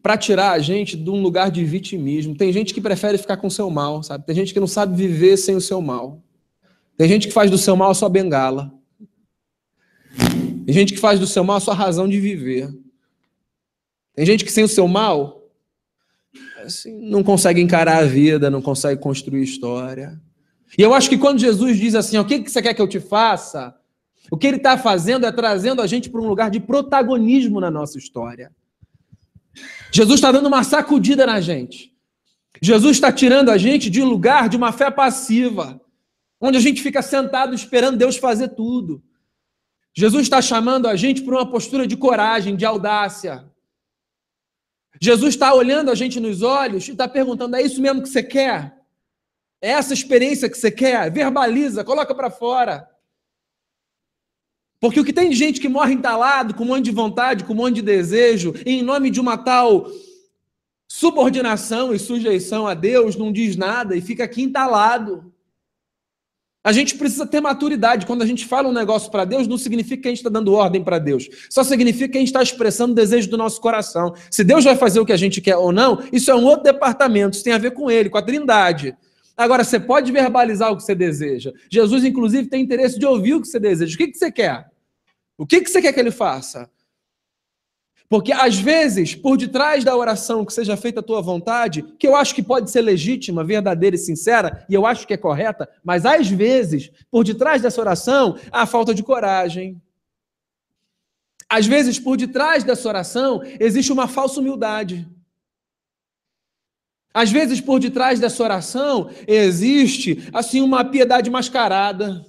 para 0.00 0.16
tirar 0.16 0.52
a 0.52 0.58
gente 0.58 0.96
de 0.96 1.10
um 1.10 1.20
lugar 1.20 1.50
de 1.50 1.64
vitimismo. 1.64 2.36
Tem 2.36 2.52
gente 2.52 2.72
que 2.72 2.80
prefere 2.80 3.18
ficar 3.18 3.36
com 3.36 3.48
o 3.48 3.50
seu 3.50 3.68
mal, 3.68 4.02
sabe? 4.02 4.24
Tem 4.24 4.34
gente 4.34 4.52
que 4.52 4.60
não 4.60 4.66
sabe 4.66 4.96
viver 4.96 5.36
sem 5.36 5.54
o 5.56 5.60
seu 5.60 5.80
mal. 5.80 6.22
Tem 7.02 7.08
gente 7.08 7.26
que 7.26 7.34
faz 7.34 7.50
do 7.50 7.58
seu 7.58 7.74
mal 7.74 7.90
a 7.90 7.94
sua 7.94 8.08
bengala. 8.08 8.72
Tem 10.64 10.72
gente 10.72 10.92
que 10.92 11.00
faz 11.00 11.18
do 11.18 11.26
seu 11.26 11.42
mal 11.42 11.56
a 11.56 11.60
sua 11.60 11.74
razão 11.74 12.08
de 12.08 12.20
viver. 12.20 12.72
Tem 14.14 14.24
gente 14.24 14.44
que 14.44 14.52
sem 14.52 14.62
o 14.62 14.68
seu 14.68 14.86
mal 14.86 15.50
assim, 16.64 16.96
não 17.10 17.24
consegue 17.24 17.60
encarar 17.60 17.96
a 17.96 18.04
vida, 18.04 18.48
não 18.50 18.62
consegue 18.62 19.00
construir 19.00 19.42
história. 19.42 20.16
E 20.78 20.82
eu 20.82 20.94
acho 20.94 21.08
que 21.08 21.18
quando 21.18 21.40
Jesus 21.40 21.76
diz 21.76 21.96
assim, 21.96 22.18
o 22.18 22.24
que 22.24 22.48
você 22.48 22.62
quer 22.62 22.72
que 22.72 22.80
eu 22.80 22.86
te 22.86 23.00
faça? 23.00 23.74
O 24.30 24.36
que 24.36 24.46
ele 24.46 24.58
está 24.58 24.78
fazendo 24.78 25.26
é 25.26 25.32
trazendo 25.32 25.82
a 25.82 25.88
gente 25.88 26.08
para 26.08 26.20
um 26.20 26.28
lugar 26.28 26.52
de 26.52 26.60
protagonismo 26.60 27.60
na 27.60 27.68
nossa 27.68 27.98
história. 27.98 28.52
Jesus 29.90 30.20
está 30.20 30.30
dando 30.30 30.46
uma 30.46 30.62
sacudida 30.62 31.26
na 31.26 31.40
gente. 31.40 31.92
Jesus 32.62 32.98
está 32.98 33.10
tirando 33.10 33.48
a 33.48 33.58
gente 33.58 33.90
de 33.90 34.02
lugar 34.02 34.48
de 34.48 34.56
uma 34.56 34.70
fé 34.70 34.88
passiva, 34.88 35.80
onde 36.42 36.58
a 36.58 36.60
gente 36.60 36.82
fica 36.82 37.00
sentado 37.00 37.54
esperando 37.54 37.96
Deus 37.96 38.16
fazer 38.16 38.48
tudo. 38.48 39.00
Jesus 39.94 40.24
está 40.24 40.42
chamando 40.42 40.88
a 40.88 40.96
gente 40.96 41.22
para 41.22 41.36
uma 41.36 41.48
postura 41.48 41.86
de 41.86 41.96
coragem, 41.96 42.56
de 42.56 42.64
audácia. 42.64 43.48
Jesus 45.00 45.34
está 45.34 45.54
olhando 45.54 45.90
a 45.90 45.94
gente 45.94 46.18
nos 46.18 46.42
olhos 46.42 46.88
e 46.88 46.92
está 46.92 47.06
perguntando: 47.06 47.54
é 47.54 47.62
isso 47.62 47.80
mesmo 47.80 48.02
que 48.02 48.08
você 48.08 48.22
quer? 48.22 48.76
É 49.60 49.70
essa 49.70 49.94
experiência 49.94 50.50
que 50.50 50.58
você 50.58 50.70
quer? 50.70 51.10
Verbaliza, 51.12 51.84
coloca 51.84 52.14
para 52.14 52.30
fora. 52.30 52.88
Porque 54.80 54.98
o 54.98 55.04
que 55.04 55.12
tem 55.12 55.30
de 55.30 55.36
gente 55.36 55.60
que 55.60 55.68
morre 55.68 55.94
entalado, 55.94 56.54
com 56.54 56.64
um 56.64 56.68
monte 56.68 56.86
de 56.86 56.90
vontade, 56.90 57.44
com 57.44 57.52
um 57.52 57.56
monte 57.56 57.76
de 57.76 57.82
desejo, 57.82 58.52
em 58.66 58.82
nome 58.82 59.10
de 59.10 59.20
uma 59.20 59.38
tal 59.38 59.86
subordinação 60.88 61.94
e 61.94 61.98
sujeição 62.00 62.66
a 62.66 62.74
Deus, 62.74 63.14
não 63.14 63.32
diz 63.32 63.56
nada 63.56 63.94
e 63.94 64.00
fica 64.00 64.24
aqui 64.24 64.42
entalado. 64.42 65.31
A 66.64 66.70
gente 66.70 66.96
precisa 66.96 67.26
ter 67.26 67.40
maturidade. 67.40 68.06
Quando 68.06 68.22
a 68.22 68.26
gente 68.26 68.46
fala 68.46 68.68
um 68.68 68.72
negócio 68.72 69.10
para 69.10 69.24
Deus, 69.24 69.48
não 69.48 69.58
significa 69.58 70.02
que 70.02 70.08
a 70.08 70.10
gente 70.10 70.18
está 70.18 70.30
dando 70.30 70.54
ordem 70.54 70.82
para 70.82 70.98
Deus. 70.98 71.28
Só 71.50 71.64
significa 71.64 72.08
que 72.08 72.18
a 72.18 72.20
gente 72.20 72.28
está 72.28 72.42
expressando 72.42 72.92
o 72.92 72.94
desejo 72.94 73.28
do 73.28 73.36
nosso 73.36 73.60
coração. 73.60 74.14
Se 74.30 74.44
Deus 74.44 74.64
vai 74.64 74.76
fazer 74.76 75.00
o 75.00 75.06
que 75.06 75.12
a 75.12 75.16
gente 75.16 75.40
quer 75.40 75.56
ou 75.56 75.72
não, 75.72 76.04
isso 76.12 76.30
é 76.30 76.34
um 76.34 76.44
outro 76.44 76.62
departamento. 76.62 77.34
Isso 77.34 77.44
tem 77.44 77.52
a 77.52 77.58
ver 77.58 77.72
com 77.72 77.90
Ele, 77.90 78.08
com 78.08 78.18
a 78.18 78.22
Trindade. 78.22 78.96
Agora, 79.36 79.64
você 79.64 79.80
pode 79.80 80.12
verbalizar 80.12 80.70
o 80.70 80.76
que 80.76 80.84
você 80.84 80.94
deseja. 80.94 81.52
Jesus, 81.68 82.04
inclusive, 82.04 82.48
tem 82.48 82.62
interesse 82.62 82.96
de 82.96 83.06
ouvir 83.06 83.34
o 83.34 83.40
que 83.40 83.48
você 83.48 83.58
deseja. 83.58 83.94
O 83.94 83.98
que, 83.98 84.08
que 84.08 84.18
você 84.18 84.30
quer? 84.30 84.66
O 85.36 85.46
que, 85.46 85.60
que 85.62 85.70
você 85.70 85.82
quer 85.82 85.92
que 85.92 85.98
ele 85.98 86.12
faça? 86.12 86.70
Porque, 88.12 88.30
às 88.30 88.58
vezes, 88.58 89.14
por 89.14 89.38
detrás 89.38 89.84
da 89.84 89.96
oração 89.96 90.44
que 90.44 90.52
seja 90.52 90.76
feita 90.76 91.00
a 91.00 91.02
tua 91.02 91.22
vontade, 91.22 91.82
que 91.98 92.06
eu 92.06 92.14
acho 92.14 92.34
que 92.34 92.42
pode 92.42 92.70
ser 92.70 92.82
legítima, 92.82 93.42
verdadeira 93.42 93.96
e 93.96 93.98
sincera, 93.98 94.66
e 94.68 94.74
eu 94.74 94.84
acho 94.84 95.06
que 95.06 95.14
é 95.14 95.16
correta, 95.16 95.66
mas, 95.82 96.04
às 96.04 96.28
vezes, 96.28 96.90
por 97.10 97.24
detrás 97.24 97.62
dessa 97.62 97.80
oração, 97.80 98.36
há 98.50 98.66
falta 98.66 98.94
de 98.94 99.02
coragem. 99.02 99.80
Às 101.48 101.64
vezes, 101.64 101.98
por 101.98 102.18
detrás 102.18 102.62
dessa 102.62 102.86
oração, 102.86 103.40
existe 103.58 103.90
uma 103.90 104.06
falsa 104.06 104.40
humildade. 104.40 105.08
Às 107.14 107.32
vezes, 107.32 107.62
por 107.62 107.80
detrás 107.80 108.20
dessa 108.20 108.42
oração, 108.42 109.08
existe 109.26 110.28
assim 110.34 110.60
uma 110.60 110.84
piedade 110.84 111.30
mascarada. 111.30 112.26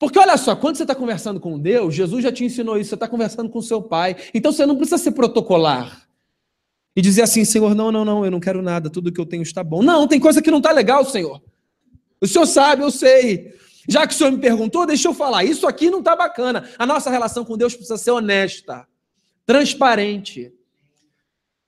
Porque 0.00 0.18
olha 0.18 0.38
só, 0.38 0.56
quando 0.56 0.76
você 0.76 0.84
está 0.84 0.94
conversando 0.94 1.38
com 1.38 1.58
Deus, 1.58 1.94
Jesus 1.94 2.22
já 2.22 2.32
te 2.32 2.42
ensinou 2.42 2.78
isso, 2.78 2.88
você 2.88 2.94
está 2.94 3.06
conversando 3.06 3.50
com 3.50 3.60
seu 3.60 3.82
pai. 3.82 4.16
Então 4.32 4.50
você 4.50 4.64
não 4.64 4.74
precisa 4.74 4.96
ser 4.96 5.10
protocolar 5.10 6.08
e 6.96 7.02
dizer 7.02 7.20
assim, 7.20 7.44
Senhor, 7.44 7.74
não, 7.74 7.92
não, 7.92 8.02
não, 8.02 8.24
eu 8.24 8.30
não 8.30 8.40
quero 8.40 8.62
nada, 8.62 8.88
tudo 8.88 9.12
que 9.12 9.20
eu 9.20 9.26
tenho 9.26 9.42
está 9.42 9.62
bom. 9.62 9.82
Não, 9.82 10.08
tem 10.08 10.18
coisa 10.18 10.40
que 10.40 10.50
não 10.50 10.56
está 10.56 10.72
legal, 10.72 11.04
Senhor. 11.04 11.42
O 12.18 12.26
Senhor 12.26 12.46
sabe, 12.46 12.82
eu 12.82 12.90
sei. 12.90 13.54
Já 13.86 14.06
que 14.06 14.14
o 14.14 14.16
Senhor 14.16 14.32
me 14.32 14.38
perguntou, 14.38 14.86
deixa 14.86 15.06
eu 15.06 15.12
falar. 15.12 15.44
Isso 15.44 15.66
aqui 15.66 15.90
não 15.90 15.98
está 15.98 16.16
bacana. 16.16 16.66
A 16.78 16.86
nossa 16.86 17.10
relação 17.10 17.44
com 17.44 17.58
Deus 17.58 17.74
precisa 17.74 17.98
ser 17.98 18.12
honesta, 18.12 18.88
transparente. 19.44 20.50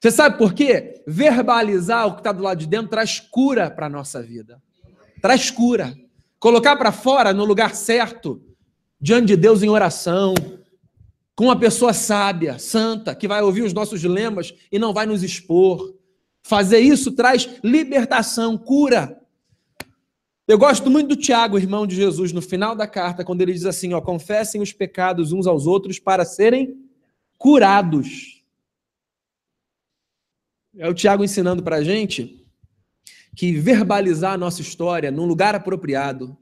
Você 0.00 0.10
sabe 0.10 0.38
por 0.38 0.54
quê? 0.54 1.02
Verbalizar 1.06 2.06
o 2.06 2.14
que 2.14 2.20
está 2.20 2.32
do 2.32 2.42
lado 2.42 2.58
de 2.58 2.66
dentro 2.66 2.88
traz 2.88 3.20
cura 3.20 3.70
para 3.70 3.86
a 3.86 3.90
nossa 3.90 4.22
vida. 4.22 4.58
Traz 5.20 5.50
cura. 5.50 5.94
Colocar 6.42 6.74
para 6.74 6.90
fora 6.90 7.32
no 7.32 7.44
lugar 7.44 7.72
certo, 7.72 8.42
diante 9.00 9.28
de 9.28 9.36
Deus 9.36 9.62
em 9.62 9.68
oração, 9.68 10.34
com 11.36 11.44
uma 11.44 11.56
pessoa 11.56 11.92
sábia, 11.92 12.58
santa, 12.58 13.14
que 13.14 13.28
vai 13.28 13.40
ouvir 13.42 13.62
os 13.62 13.72
nossos 13.72 14.00
dilemas 14.00 14.52
e 14.72 14.76
não 14.76 14.92
vai 14.92 15.06
nos 15.06 15.22
expor. 15.22 15.94
Fazer 16.42 16.80
isso 16.80 17.12
traz 17.12 17.48
libertação, 17.62 18.58
cura. 18.58 19.22
Eu 20.48 20.58
gosto 20.58 20.90
muito 20.90 21.10
do 21.10 21.16
Tiago, 21.16 21.60
irmão 21.60 21.86
de 21.86 21.94
Jesus, 21.94 22.32
no 22.32 22.42
final 22.42 22.74
da 22.74 22.88
carta, 22.88 23.24
quando 23.24 23.40
ele 23.40 23.52
diz 23.52 23.64
assim: 23.64 23.94
ó, 23.94 24.00
confessem 24.00 24.60
os 24.60 24.72
pecados 24.72 25.30
uns 25.30 25.46
aos 25.46 25.64
outros 25.64 26.00
para 26.00 26.24
serem 26.24 26.76
curados. 27.38 28.42
É 30.76 30.88
o 30.88 30.94
Tiago 30.94 31.22
ensinando 31.22 31.62
para 31.62 31.76
a 31.76 31.84
gente 31.84 32.41
que 33.34 33.52
verbalizar 33.52 34.34
a 34.34 34.38
nossa 34.38 34.60
história 34.60 35.10
num 35.10 35.24
lugar 35.24 35.54
apropriado, 35.54 36.36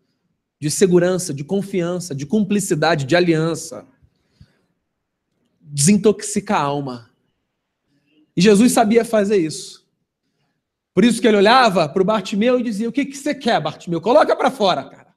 de 0.60 0.70
segurança, 0.70 1.32
de 1.32 1.42
confiança, 1.42 2.14
de 2.14 2.26
cumplicidade, 2.26 3.06
de 3.06 3.16
aliança, 3.16 3.86
desintoxica 5.60 6.56
a 6.56 6.60
alma. 6.60 7.10
E 8.36 8.42
Jesus 8.42 8.72
sabia 8.72 9.04
fazer 9.04 9.38
isso. 9.38 9.88
Por 10.92 11.04
isso 11.04 11.20
que 11.20 11.28
ele 11.28 11.36
olhava 11.36 11.88
para 11.88 12.02
o 12.02 12.04
Bartimeu 12.04 12.58
e 12.58 12.62
dizia: 12.62 12.88
O 12.88 12.92
que, 12.92 13.06
que 13.06 13.16
você 13.16 13.34
quer, 13.34 13.60
Bartimeu? 13.60 14.00
Coloca 14.00 14.34
para 14.36 14.50
fora, 14.50 14.84
cara. 14.84 15.14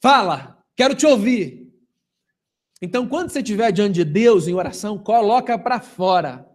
Fala, 0.00 0.62
quero 0.76 0.94
te 0.94 1.04
ouvir. 1.04 1.68
Então, 2.80 3.08
quando 3.08 3.30
você 3.30 3.40
estiver 3.40 3.72
diante 3.72 3.94
de 3.94 4.04
Deus 4.04 4.46
em 4.46 4.54
oração, 4.54 4.96
coloca 4.96 5.58
para 5.58 5.80
fora. 5.80 6.48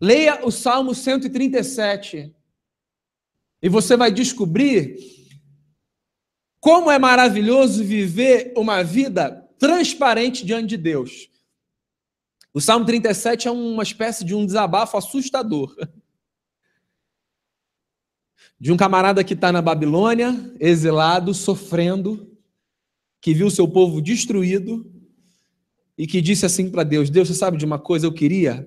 Leia 0.00 0.46
o 0.46 0.52
Salmo 0.52 0.94
137 0.94 2.35
e 3.66 3.68
você 3.68 3.96
vai 3.96 4.12
descobrir 4.12 4.96
como 6.60 6.88
é 6.88 7.00
maravilhoso 7.00 7.82
viver 7.82 8.52
uma 8.56 8.84
vida 8.84 9.44
transparente 9.58 10.46
diante 10.46 10.68
de 10.68 10.76
Deus. 10.76 11.28
O 12.54 12.60
Salmo 12.60 12.86
37 12.86 13.48
é 13.48 13.50
uma 13.50 13.82
espécie 13.82 14.24
de 14.24 14.36
um 14.36 14.46
desabafo 14.46 14.96
assustador. 14.96 15.76
De 18.58 18.72
um 18.72 18.76
camarada 18.76 19.22
que 19.22 19.34
está 19.34 19.52
na 19.52 19.60
Babilônia, 19.60 20.32
exilado, 20.58 21.34
sofrendo, 21.34 22.34
que 23.20 23.34
viu 23.34 23.50
seu 23.50 23.68
povo 23.68 24.00
destruído 24.00 24.90
e 25.98 26.06
que 26.06 26.22
disse 26.22 26.46
assim 26.46 26.70
para 26.70 26.82
Deus: 26.82 27.10
Deus, 27.10 27.28
você 27.28 27.34
sabe 27.34 27.58
de 27.58 27.66
uma 27.66 27.78
coisa? 27.78 28.06
Eu 28.06 28.14
queria 28.14 28.66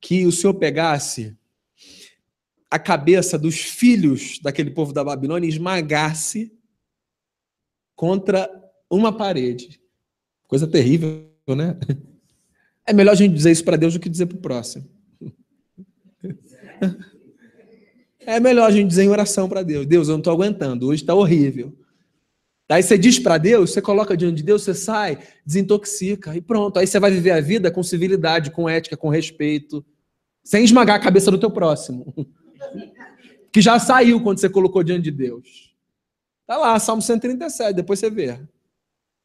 que 0.00 0.24
o 0.24 0.30
Senhor 0.30 0.54
pegasse 0.54 1.36
a 2.72 2.78
cabeça 2.78 3.38
dos 3.38 3.60
filhos 3.60 4.38
daquele 4.38 4.70
povo 4.70 4.94
da 4.94 5.04
Babilônia 5.04 5.46
esmagasse 5.46 6.50
contra 7.94 8.48
uma 8.90 9.14
parede. 9.14 9.78
Coisa 10.48 10.66
terrível, 10.66 11.28
né? 11.48 11.78
É 12.84 12.92
melhor 12.92 13.12
a 13.12 13.14
gente 13.14 13.32
dizer 13.32 13.52
isso 13.52 13.64
para 13.64 13.76
Deus 13.76 13.94
do 13.94 14.00
que 14.00 14.08
dizer 14.08 14.26
para 14.26 14.38
o 14.38 14.40
próximo. 14.40 14.90
É 18.24 18.38
melhor 18.38 18.68
a 18.68 18.70
gente 18.70 18.88
dizer 18.88 19.02
em 19.02 19.08
oração 19.08 19.48
para 19.48 19.64
Deus: 19.64 19.84
Deus, 19.84 20.08
eu 20.08 20.12
não 20.12 20.20
estou 20.20 20.32
aguentando, 20.32 20.86
hoje 20.86 21.02
está 21.02 21.12
horrível. 21.12 21.76
Aí 22.68 22.82
você 22.82 22.96
diz 22.96 23.18
para 23.18 23.36
Deus, 23.36 23.72
você 23.72 23.82
coloca 23.82 24.16
diante 24.16 24.36
de 24.36 24.42
Deus, 24.44 24.62
você 24.62 24.74
sai, 24.74 25.18
desintoxica 25.44 26.34
e 26.36 26.40
pronto. 26.40 26.78
Aí 26.78 26.86
você 26.86 27.00
vai 27.00 27.10
viver 27.10 27.32
a 27.32 27.40
vida 27.40 27.70
com 27.70 27.82
civilidade, 27.82 28.52
com 28.52 28.68
ética, 28.68 28.96
com 28.96 29.08
respeito, 29.08 29.84
sem 30.44 30.64
esmagar 30.64 30.96
a 30.96 31.02
cabeça 31.02 31.30
do 31.30 31.38
teu 31.38 31.50
próximo, 31.50 32.14
que 33.52 33.60
já 33.60 33.78
saiu 33.78 34.22
quando 34.22 34.38
você 34.38 34.48
colocou 34.48 34.82
diante 34.82 35.02
de 35.02 35.10
Deus. 35.10 35.74
Tá 36.46 36.56
lá, 36.56 36.78
Salmo 36.78 37.02
137, 37.02 37.74
depois 37.74 37.98
você 37.98 38.10
vê. 38.10 38.38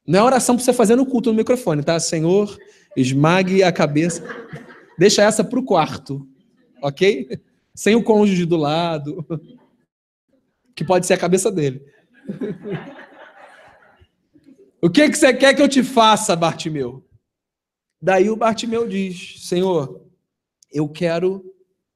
Não 0.06 0.20
é 0.20 0.24
oração 0.24 0.56
para 0.56 0.64
você 0.64 0.74
fazer 0.74 0.96
no 0.96 1.06
culto 1.06 1.32
no 1.32 1.38
microfone, 1.38 1.84
tá? 1.84 2.00
Senhor, 2.00 2.58
esmague 2.96 3.64
a 3.64 3.72
cabeça. 3.72 4.24
Deixa 4.98 5.24
essa 5.24 5.44
para 5.44 5.60
o 5.60 5.64
quarto, 5.64 6.28
ok? 6.82 7.40
Sem 7.74 7.96
o 7.96 8.04
cônjuge 8.04 8.46
do 8.46 8.58
lado, 8.58 9.26
que 10.76 10.86
pode 10.86 11.06
ser 11.06 11.14
a 11.14 11.18
cabeça 11.18 11.52
dele. 11.52 11.84
O 14.80 14.90
que, 14.90 15.10
que 15.10 15.18
você 15.18 15.34
quer 15.34 15.56
que 15.56 15.62
eu 15.62 15.68
te 15.68 15.84
faça, 15.84 16.36
Bartimeu? 16.36 17.04
Daí 18.02 18.30
o 18.30 18.36
Bartimeu 18.36 18.88
diz: 18.88 19.42
Senhor, 19.48 20.06
eu 20.72 20.88
quero 20.88 21.44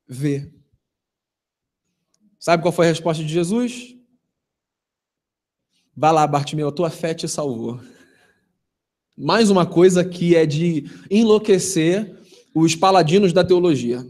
ver. 0.08 0.52
Sabe 2.42 2.64
qual 2.64 2.72
foi 2.72 2.88
a 2.88 2.90
resposta 2.90 3.24
de 3.24 3.32
Jesus? 3.32 3.96
Vá 5.96 6.10
lá, 6.10 6.26
Bartimeu, 6.26 6.70
a 6.70 6.72
tua 6.72 6.90
fé 6.90 7.14
te 7.14 7.28
salvou. 7.28 7.80
Mais 9.16 9.52
uma 9.52 9.64
coisa 9.64 10.04
que 10.04 10.36
é 10.36 10.44
de 10.44 10.90
enlouquecer 11.12 12.18
os 12.56 12.76
paladinos 12.76 13.32
da 13.32 13.44
teologia. 13.44 14.04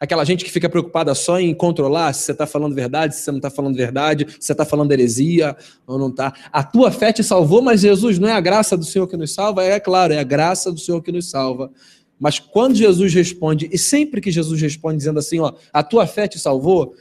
Aquela 0.00 0.24
gente 0.24 0.44
que 0.44 0.50
fica 0.50 0.68
preocupada 0.68 1.14
só 1.14 1.38
em 1.38 1.54
controlar 1.54 2.12
se 2.12 2.24
você 2.24 2.32
está 2.32 2.44
falando 2.44 2.74
verdade, 2.74 3.14
se 3.14 3.22
você 3.22 3.30
não 3.30 3.38
está 3.38 3.50
falando 3.50 3.76
verdade, 3.76 4.26
se 4.28 4.38
você 4.40 4.52
está 4.52 4.64
falando 4.64 4.90
heresia 4.90 5.56
ou 5.86 6.00
não 6.00 6.08
está. 6.08 6.34
A 6.50 6.64
tua 6.64 6.90
fé 6.90 7.12
te 7.12 7.22
salvou, 7.22 7.62
mas 7.62 7.82
Jesus 7.82 8.18
não 8.18 8.28
é 8.28 8.32
a 8.32 8.40
graça 8.40 8.76
do 8.76 8.84
Senhor 8.84 9.06
que 9.06 9.16
nos 9.16 9.32
salva? 9.32 9.62
É 9.62 9.78
claro, 9.78 10.12
é 10.12 10.18
a 10.18 10.24
graça 10.24 10.72
do 10.72 10.80
Senhor 10.80 11.00
que 11.00 11.12
nos 11.12 11.30
salva. 11.30 11.70
Mas 12.18 12.38
quando 12.38 12.74
Jesus 12.74 13.12
responde, 13.12 13.68
e 13.70 13.76
sempre 13.76 14.20
que 14.20 14.30
Jesus 14.30 14.60
responde 14.60 14.98
dizendo 14.98 15.18
assim, 15.18 15.38
ó, 15.38 15.52
a 15.72 15.82
tua 15.82 16.06
fé 16.06 16.26
te 16.26 16.38
salvou, 16.38 16.94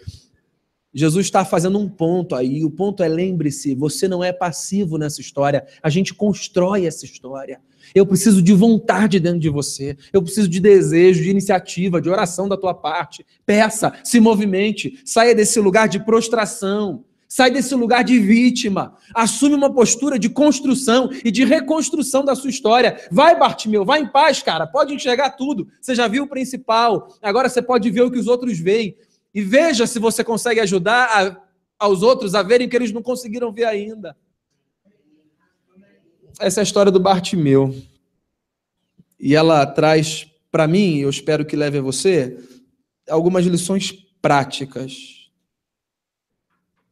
Jesus 0.97 1.25
está 1.25 1.43
fazendo 1.43 1.77
um 1.77 1.89
ponto 1.89 2.35
aí. 2.35 2.63
O 2.63 2.71
ponto 2.71 3.03
é: 3.03 3.07
lembre-se, 3.09 3.75
você 3.75 4.07
não 4.07 4.23
é 4.23 4.31
passivo 4.31 4.97
nessa 4.97 5.19
história. 5.19 5.67
A 5.83 5.89
gente 5.89 6.13
constrói 6.13 6.85
essa 6.85 7.03
história. 7.03 7.59
Eu 7.93 8.05
preciso 8.05 8.41
de 8.41 8.53
vontade 8.53 9.19
dentro 9.19 9.39
de 9.39 9.49
você. 9.49 9.97
Eu 10.13 10.23
preciso 10.23 10.47
de 10.47 10.59
desejo, 10.61 11.21
de 11.21 11.29
iniciativa, 11.29 12.01
de 12.01 12.09
oração 12.09 12.47
da 12.47 12.55
tua 12.55 12.73
parte. 12.73 13.25
Peça, 13.45 13.93
se 14.05 14.21
movimente, 14.21 15.01
saia 15.03 15.35
desse 15.35 15.59
lugar 15.59 15.89
de 15.89 15.99
prostração. 15.99 17.03
Sai 17.27 17.51
desse 17.51 17.73
lugar 17.75 18.03
de 18.03 18.19
vítima. 18.19 18.95
Assume 19.13 19.55
uma 19.55 19.73
postura 19.73 20.17
de 20.17 20.29
construção 20.29 21.09
e 21.23 21.31
de 21.31 21.43
reconstrução 21.43 22.23
da 22.23 22.35
sua 22.35 22.49
história. 22.49 22.99
Vai, 23.11 23.37
Bartimeu, 23.37 23.83
vai 23.83 24.01
em 24.01 24.07
paz, 24.07 24.41
cara. 24.41 24.67
Pode 24.67 24.93
enxergar 24.93 25.31
tudo. 25.31 25.67
Você 25.81 25.95
já 25.95 26.07
viu 26.07 26.23
o 26.23 26.27
principal. 26.27 27.15
Agora 27.21 27.49
você 27.49 27.61
pode 27.61 27.89
ver 27.89 28.01
o 28.01 28.11
que 28.11 28.19
os 28.19 28.27
outros 28.27 28.59
veem. 28.59 28.95
E 29.33 29.41
veja 29.41 29.85
se 29.87 29.99
você 29.99 30.23
consegue 30.23 30.59
ajudar 30.59 31.05
a, 31.05 31.85
aos 31.85 32.01
outros 32.01 32.35
a 32.35 32.43
verem 32.43 32.67
o 32.67 32.69
que 32.69 32.75
eles 32.75 32.91
não 32.91 33.01
conseguiram 33.01 33.51
ver 33.51 33.65
ainda. 33.65 34.15
Essa 36.39 36.59
é 36.59 36.61
a 36.61 36.63
história 36.63 36.91
do 36.91 36.99
Bartimeu. 36.99 37.75
E 39.19 39.35
ela 39.35 39.65
traz 39.65 40.27
para 40.55 40.69
mim, 40.69 40.99
eu 40.99 41.09
espero 41.09 41.43
que 41.43 41.53
leve 41.53 41.79
a 41.79 41.81
você, 41.81 42.39
algumas 43.09 43.45
lições 43.45 43.91
práticas. 44.21 45.24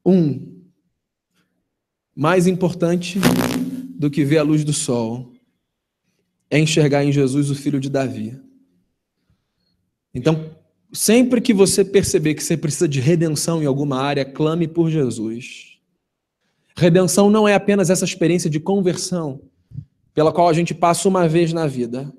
Um, 0.06 0.62
mais 2.16 2.48
importante 2.48 3.20
do 3.96 4.10
que 4.10 4.24
ver 4.24 4.39
a 4.39 4.44
luz 4.44 4.63
do 4.63 4.74
sol 4.74 5.34
é 6.50 6.60
enxergar 6.60 7.04
em 7.04 7.12
Jesus 7.12 7.50
o 7.50 7.56
filho 7.56 7.80
de 7.80 7.89
Davi. 7.89 8.39
Então, 10.13 10.54
Sempre 10.94 11.42
que 11.42 11.56
você 11.56 11.84
perceber 11.84 12.36
que 12.36 12.44
você 12.44 12.56
precisa 12.56 12.88
de 12.88 13.00
redenção 13.00 13.63
em 13.63 13.66
alguma 13.66 14.00
área, 14.00 14.24
clame 14.24 14.68
por 14.68 14.92
Jesus. 14.92 15.80
Redenção 16.78 17.32
não 17.32 17.48
é 17.48 17.56
apenas 17.56 17.89
essa 17.89 18.06
experiência 18.06 18.48
de 18.48 18.60
conversão 18.60 19.42
pela 20.13 20.32
qual 20.32 20.48
a 20.48 20.54
gente 20.54 20.72
passa 20.72 21.10
uma 21.10 21.28
vez 21.28 21.52
na 21.52 21.66
vida. 21.66 22.13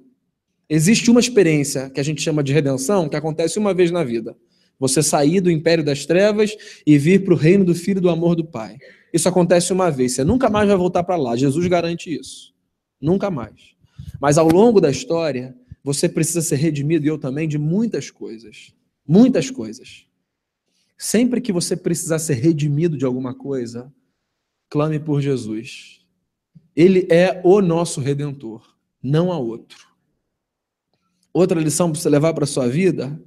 Existe 0.68 1.08
uma 1.08 1.20
experiência 1.20 1.88
que 1.88 2.00
a 2.00 2.02
gente 2.02 2.20
chama 2.20 2.42
de 2.42 2.52
redenção 2.52 3.08
que 3.08 3.14
acontece 3.14 3.60
uma 3.60 3.72
vez 3.72 3.92
na 3.92 4.02
vida. 4.02 4.36
Você 4.78 5.02
sair 5.02 5.40
do 5.40 5.50
império 5.50 5.84
das 5.84 6.04
trevas 6.04 6.56
e 6.86 6.98
vir 6.98 7.24
para 7.24 7.34
o 7.34 7.36
reino 7.36 7.64
do 7.64 7.74
Filho 7.74 8.00
do 8.00 8.10
amor 8.10 8.34
do 8.34 8.44
Pai. 8.44 8.76
Isso 9.12 9.28
acontece 9.28 9.72
uma 9.72 9.90
vez. 9.90 10.12
Você 10.12 10.24
nunca 10.24 10.50
mais 10.50 10.68
vai 10.68 10.76
voltar 10.76 11.04
para 11.04 11.16
lá. 11.16 11.36
Jesus 11.36 11.66
garante 11.66 12.12
isso. 12.12 12.52
Nunca 13.00 13.30
mais. 13.30 13.74
Mas 14.20 14.38
ao 14.38 14.48
longo 14.48 14.80
da 14.80 14.90
história, 14.90 15.56
você 15.82 16.08
precisa 16.08 16.40
ser 16.40 16.56
redimido, 16.56 17.04
e 17.04 17.08
eu 17.08 17.18
também, 17.18 17.46
de 17.46 17.58
muitas 17.58 18.10
coisas. 18.10 18.74
Muitas 19.06 19.50
coisas. 19.50 20.06
Sempre 20.96 21.40
que 21.40 21.52
você 21.52 21.76
precisar 21.76 22.18
ser 22.18 22.34
redimido 22.34 22.96
de 22.96 23.04
alguma 23.04 23.34
coisa, 23.34 23.92
clame 24.70 24.98
por 24.98 25.20
Jesus. 25.20 26.00
Ele 26.74 27.06
é 27.10 27.40
o 27.44 27.60
nosso 27.60 28.00
redentor, 28.00 28.74
não 29.02 29.30
há 29.30 29.38
outro. 29.38 29.86
Outra 31.32 31.60
lição 31.60 31.90
para 31.90 32.00
você 32.00 32.08
levar 32.08 32.32
para 32.32 32.44
a 32.44 32.46
sua 32.46 32.68
vida: 32.68 33.20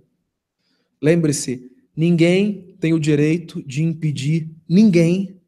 lembre-se, 1.02 1.72
ninguém 1.96 2.76
tem 2.80 2.94
o 2.94 3.00
direito 3.00 3.62
de 3.64 3.84
impedir 3.84 4.50
ninguém 4.68 5.40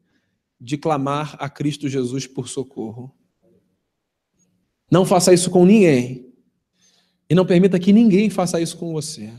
de 0.59 0.77
clamar 0.77 1.35
a 1.39 1.49
Cristo 1.49 1.87
Jesus 1.87 2.27
por 2.27 2.47
socorro. 2.47 3.13
Não 4.91 5.05
faça 5.05 5.33
isso 5.33 5.49
com 5.49 5.65
ninguém. 5.65 6.33
E 7.29 7.35
não 7.35 7.45
permita 7.45 7.79
que 7.79 7.93
ninguém 7.93 8.29
faça 8.29 8.59
isso 8.59 8.77
com 8.77 8.91
você. 8.91 9.31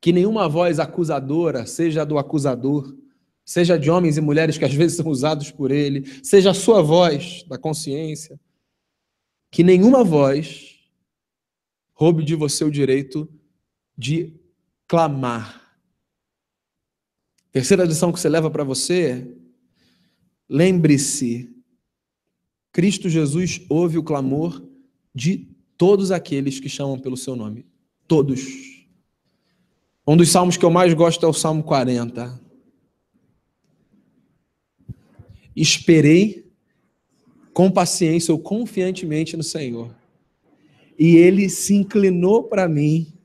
Que 0.00 0.12
nenhuma 0.12 0.48
voz 0.48 0.78
acusadora, 0.78 1.66
seja 1.66 2.04
do 2.04 2.18
acusador, 2.18 2.96
seja 3.44 3.76
de 3.76 3.90
homens 3.90 4.16
e 4.16 4.20
mulheres 4.20 4.56
que 4.56 4.64
às 4.64 4.72
vezes 4.72 4.96
são 4.96 5.08
usados 5.08 5.50
por 5.50 5.70
ele, 5.72 6.04
seja 6.22 6.52
a 6.52 6.54
sua 6.54 6.80
voz 6.80 7.42
da 7.48 7.58
consciência, 7.58 8.40
que 9.50 9.64
nenhuma 9.64 10.04
voz 10.04 10.78
roube 11.92 12.24
de 12.24 12.36
você 12.36 12.64
o 12.64 12.70
direito 12.70 13.28
de 13.98 14.39
clamar. 14.90 15.72
Terceira 17.52 17.84
lição 17.84 18.10
que 18.10 18.18
você 18.18 18.28
leva 18.28 18.50
para 18.50 18.64
você, 18.64 19.36
lembre-se, 20.48 21.48
Cristo 22.72 23.08
Jesus 23.08 23.64
ouve 23.68 23.98
o 23.98 24.02
clamor 24.02 24.60
de 25.14 25.48
todos 25.78 26.10
aqueles 26.10 26.58
que 26.58 26.68
chamam 26.68 26.98
pelo 26.98 27.16
seu 27.16 27.36
nome. 27.36 27.64
Todos. 28.08 28.40
Um 30.04 30.16
dos 30.16 30.28
salmos 30.28 30.56
que 30.56 30.64
eu 30.64 30.70
mais 30.70 30.92
gosto 30.92 31.24
é 31.24 31.28
o 31.28 31.32
Salmo 31.32 31.62
40. 31.62 32.40
Esperei 35.54 36.50
com 37.54 37.70
paciência 37.70 38.34
ou 38.34 38.40
confiantemente 38.40 39.36
no 39.36 39.44
Senhor. 39.44 39.94
E 40.98 41.14
ele 41.14 41.48
se 41.48 41.74
inclinou 41.74 42.42
para 42.42 42.68
mim 42.68 43.19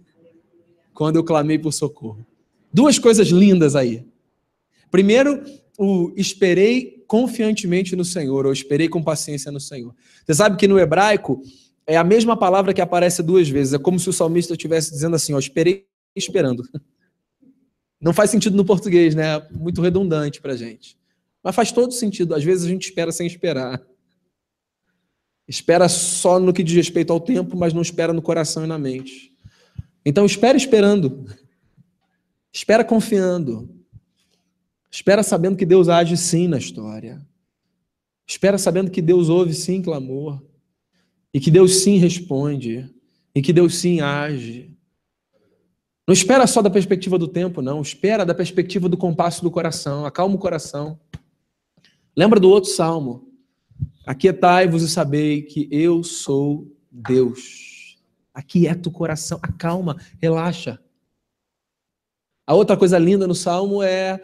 quando 0.95 1.17
eu 1.17 1.23
clamei 1.23 1.59
por 1.59 1.73
socorro. 1.73 2.25
Duas 2.73 2.97
coisas 2.97 3.27
lindas 3.27 3.75
aí. 3.75 4.03
Primeiro, 4.89 5.43
o 5.77 6.11
esperei 6.15 7.03
confiantemente 7.05 7.95
no 7.95 8.05
Senhor, 8.05 8.45
ou 8.45 8.53
esperei 8.53 8.87
com 8.87 9.03
paciência 9.03 9.51
no 9.51 9.59
Senhor. 9.59 9.93
Você 10.25 10.33
sabe 10.33 10.57
que 10.57 10.67
no 10.67 10.79
hebraico 10.79 11.41
é 11.85 11.97
a 11.97 12.03
mesma 12.03 12.35
palavra 12.35 12.73
que 12.73 12.81
aparece 12.81 13.21
duas 13.21 13.47
vezes. 13.47 13.73
É 13.73 13.77
como 13.77 13.99
se 13.99 14.09
o 14.09 14.13
salmista 14.13 14.53
estivesse 14.53 14.89
dizendo 14.89 15.15
assim: 15.15 15.33
ó, 15.33 15.39
esperei 15.39 15.85
esperando. 16.15 16.63
Não 18.01 18.13
faz 18.13 18.29
sentido 18.29 18.55
no 18.55 18.65
português, 18.65 19.13
né? 19.13 19.45
Muito 19.51 19.81
redundante 19.81 20.41
para 20.41 20.55
gente. 20.55 20.97
Mas 21.43 21.55
faz 21.55 21.71
todo 21.71 21.93
sentido. 21.93 22.33
Às 22.33 22.43
vezes 22.43 22.65
a 22.65 22.69
gente 22.69 22.85
espera 22.85 23.11
sem 23.11 23.27
esperar. 23.27 23.81
Espera 25.47 25.87
só 25.89 26.39
no 26.39 26.53
que 26.53 26.63
diz 26.63 26.75
respeito 26.75 27.11
ao 27.11 27.19
tempo, 27.19 27.55
mas 27.57 27.73
não 27.73 27.81
espera 27.81 28.13
no 28.13 28.21
coração 28.21 28.63
e 28.63 28.67
na 28.67 28.79
mente. 28.79 29.34
Então 30.05 30.25
espera 30.25 30.55
esperando. 30.55 31.25
Espera 32.53 32.85
confiando. 32.85 33.69
Espera 34.91 35.23
sabendo 35.23 35.57
que 35.57 35.65
Deus 35.65 35.89
age 35.89 36.15
sim 36.15 36.47
na 36.47 36.57
história. 36.57 37.25
Espera 38.27 38.57
sabendo 38.57 38.91
que 38.91 39.01
Deus 39.01 39.27
ouve 39.27 39.53
sim 39.53 39.81
clamor. 39.81 40.41
E 41.33 41.39
que 41.39 41.51
Deus 41.51 41.77
sim 41.77 41.97
responde. 41.97 42.89
E 43.33 43.41
que 43.41 43.51
Deus 43.51 43.75
sim 43.75 43.99
age. 43.99 44.71
Não 46.07 46.13
espera 46.13 46.45
só 46.45 46.61
da 46.61 46.69
perspectiva 46.69 47.17
do 47.17 47.27
tempo, 47.27 47.61
não. 47.61 47.81
Espera 47.81 48.23
da 48.23 48.35
perspectiva 48.35 48.87
do 48.87 48.95
compasso 48.95 49.41
do 49.41 49.49
coração. 49.49 50.05
Acalma 50.05 50.35
o 50.35 50.39
coração. 50.39 50.99
Lembra 52.15 52.39
do 52.39 52.49
outro 52.49 52.69
salmo. 52.69 53.27
Aquietai-vos 54.05 54.83
e 54.83 54.87
sabei 54.87 55.41
que 55.41 55.67
eu 55.71 56.03
sou 56.03 56.71
Deus. 56.91 57.74
Aquieta 58.35 58.89
o 58.89 58.91
coração, 58.91 59.39
acalma, 59.41 59.97
relaxa. 60.21 60.77
A 62.45 62.53
outra 62.53 62.77
coisa 62.77 62.99
linda 62.99 63.25
no 63.25 63.33
salmo 63.33 63.81
é 63.81 64.21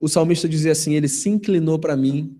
o 0.00 0.08
salmista 0.08 0.48
dizer 0.48 0.72
assim: 0.72 0.94
Ele 0.94 1.08
se 1.08 1.30
inclinou 1.30 1.78
para 1.78 1.96
mim 1.96 2.36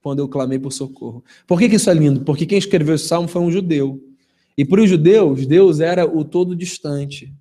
quando 0.00 0.20
eu 0.20 0.28
clamei 0.28 0.58
por 0.58 0.72
socorro. 0.72 1.24
Por 1.46 1.58
que, 1.58 1.68
que 1.68 1.74
isso 1.74 1.90
é 1.90 1.94
lindo? 1.94 2.20
Porque 2.20 2.46
quem 2.46 2.56
escreveu 2.56 2.94
esse 2.94 3.08
salmo 3.08 3.26
foi 3.26 3.42
um 3.42 3.50
judeu. 3.50 4.00
E 4.56 4.64
para 4.64 4.80
os 4.80 4.88
judeus, 4.88 5.46
Deus 5.46 5.80
era 5.80 6.06
o 6.06 6.24
todo 6.24 6.56
distante. 6.56 7.34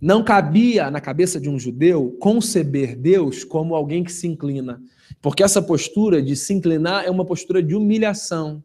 Não 0.00 0.24
cabia 0.24 0.90
na 0.90 1.00
cabeça 1.00 1.38
de 1.38 1.48
um 1.48 1.58
judeu 1.58 2.16
conceber 2.18 2.96
Deus 2.96 3.44
como 3.44 3.74
alguém 3.74 4.02
que 4.02 4.12
se 4.12 4.26
inclina. 4.26 4.82
Porque 5.22 5.42
essa 5.42 5.62
postura 5.62 6.22
de 6.22 6.34
se 6.34 6.52
inclinar 6.52 7.04
é 7.04 7.10
uma 7.10 7.24
postura 7.24 7.62
de 7.62 7.74
humilhação. 7.74 8.64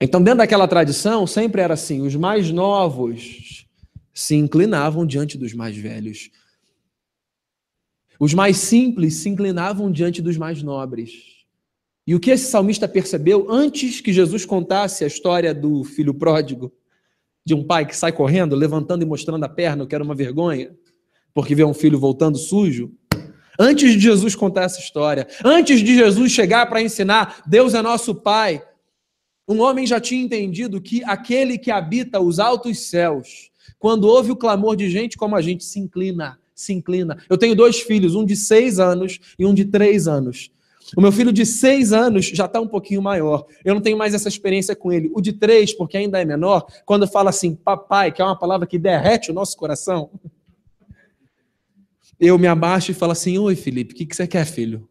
Então, 0.00 0.22
dentro 0.22 0.38
daquela 0.38 0.66
tradição, 0.66 1.26
sempre 1.26 1.60
era 1.60 1.74
assim: 1.74 2.00
os 2.00 2.16
mais 2.16 2.50
novos 2.50 3.66
se 4.14 4.34
inclinavam 4.34 5.06
diante 5.06 5.36
dos 5.36 5.52
mais 5.52 5.76
velhos. 5.76 6.30
Os 8.18 8.34
mais 8.34 8.58
simples 8.58 9.14
se 9.14 9.28
inclinavam 9.28 9.90
diante 9.90 10.20
dos 10.20 10.36
mais 10.36 10.62
nobres. 10.62 11.12
E 12.06 12.14
o 12.14 12.20
que 12.20 12.30
esse 12.30 12.50
salmista 12.50 12.88
percebeu 12.88 13.50
antes 13.50 14.00
que 14.00 14.12
Jesus 14.12 14.44
contasse 14.44 15.04
a 15.04 15.06
história 15.06 15.54
do 15.54 15.84
filho 15.84 16.12
pródigo, 16.12 16.72
de 17.44 17.54
um 17.54 17.64
pai 17.64 17.86
que 17.86 17.96
sai 17.96 18.12
correndo, 18.12 18.56
levantando 18.56 19.02
e 19.02 19.06
mostrando 19.06 19.44
a 19.44 19.48
perna, 19.48 19.86
que 19.86 19.94
era 19.94 20.04
uma 20.04 20.14
vergonha, 20.14 20.76
porque 21.32 21.54
vê 21.54 21.64
um 21.64 21.72
filho 21.72 21.98
voltando 21.98 22.36
sujo, 22.36 22.92
Antes 23.62 23.92
de 23.92 24.00
Jesus 24.00 24.34
contar 24.34 24.62
essa 24.62 24.80
história, 24.80 25.28
antes 25.44 25.80
de 25.80 25.94
Jesus 25.94 26.32
chegar 26.32 26.64
para 26.64 26.80
ensinar, 26.80 27.42
Deus 27.46 27.74
é 27.74 27.82
nosso 27.82 28.14
Pai, 28.14 28.62
um 29.50 29.60
homem 29.62 29.84
já 29.84 29.98
tinha 29.98 30.22
entendido 30.22 30.80
que 30.80 31.02
aquele 31.02 31.58
que 31.58 31.72
habita 31.72 32.20
os 32.20 32.38
altos 32.38 32.88
céus, 32.88 33.50
quando 33.80 34.04
ouve 34.04 34.30
o 34.30 34.36
clamor 34.36 34.76
de 34.76 34.88
gente 34.88 35.18
como 35.18 35.34
a 35.34 35.42
gente, 35.42 35.64
se 35.64 35.80
inclina, 35.80 36.38
se 36.54 36.72
inclina. 36.72 37.18
Eu 37.28 37.36
tenho 37.36 37.56
dois 37.56 37.80
filhos, 37.80 38.14
um 38.14 38.24
de 38.24 38.36
seis 38.36 38.78
anos 38.78 39.18
e 39.36 39.44
um 39.44 39.52
de 39.52 39.64
três 39.64 40.06
anos. 40.06 40.52
O 40.96 41.00
meu 41.00 41.10
filho 41.10 41.32
de 41.32 41.44
seis 41.44 41.92
anos 41.92 42.26
já 42.26 42.44
está 42.44 42.60
um 42.60 42.66
pouquinho 42.66 43.02
maior. 43.02 43.44
Eu 43.64 43.74
não 43.74 43.80
tenho 43.80 43.98
mais 43.98 44.14
essa 44.14 44.28
experiência 44.28 44.76
com 44.76 44.92
ele. 44.92 45.10
O 45.14 45.20
de 45.20 45.32
três, 45.32 45.72
porque 45.72 45.96
ainda 45.96 46.20
é 46.20 46.24
menor, 46.24 46.66
quando 46.84 47.06
fala 47.08 47.30
assim, 47.30 47.54
papai, 47.54 48.12
que 48.12 48.22
é 48.22 48.24
uma 48.24 48.38
palavra 48.38 48.66
que 48.66 48.78
derrete 48.78 49.30
o 49.30 49.34
nosso 49.34 49.56
coração, 49.56 50.10
eu 52.20 52.38
me 52.38 52.46
abaixo 52.46 52.90
e 52.90 52.94
falo 52.94 53.12
assim: 53.12 53.38
Oi, 53.38 53.56
Felipe, 53.56 53.94
o 53.94 53.96
que, 53.96 54.04
que 54.04 54.14
você 54.14 54.26
quer, 54.26 54.44
filho? 54.44 54.89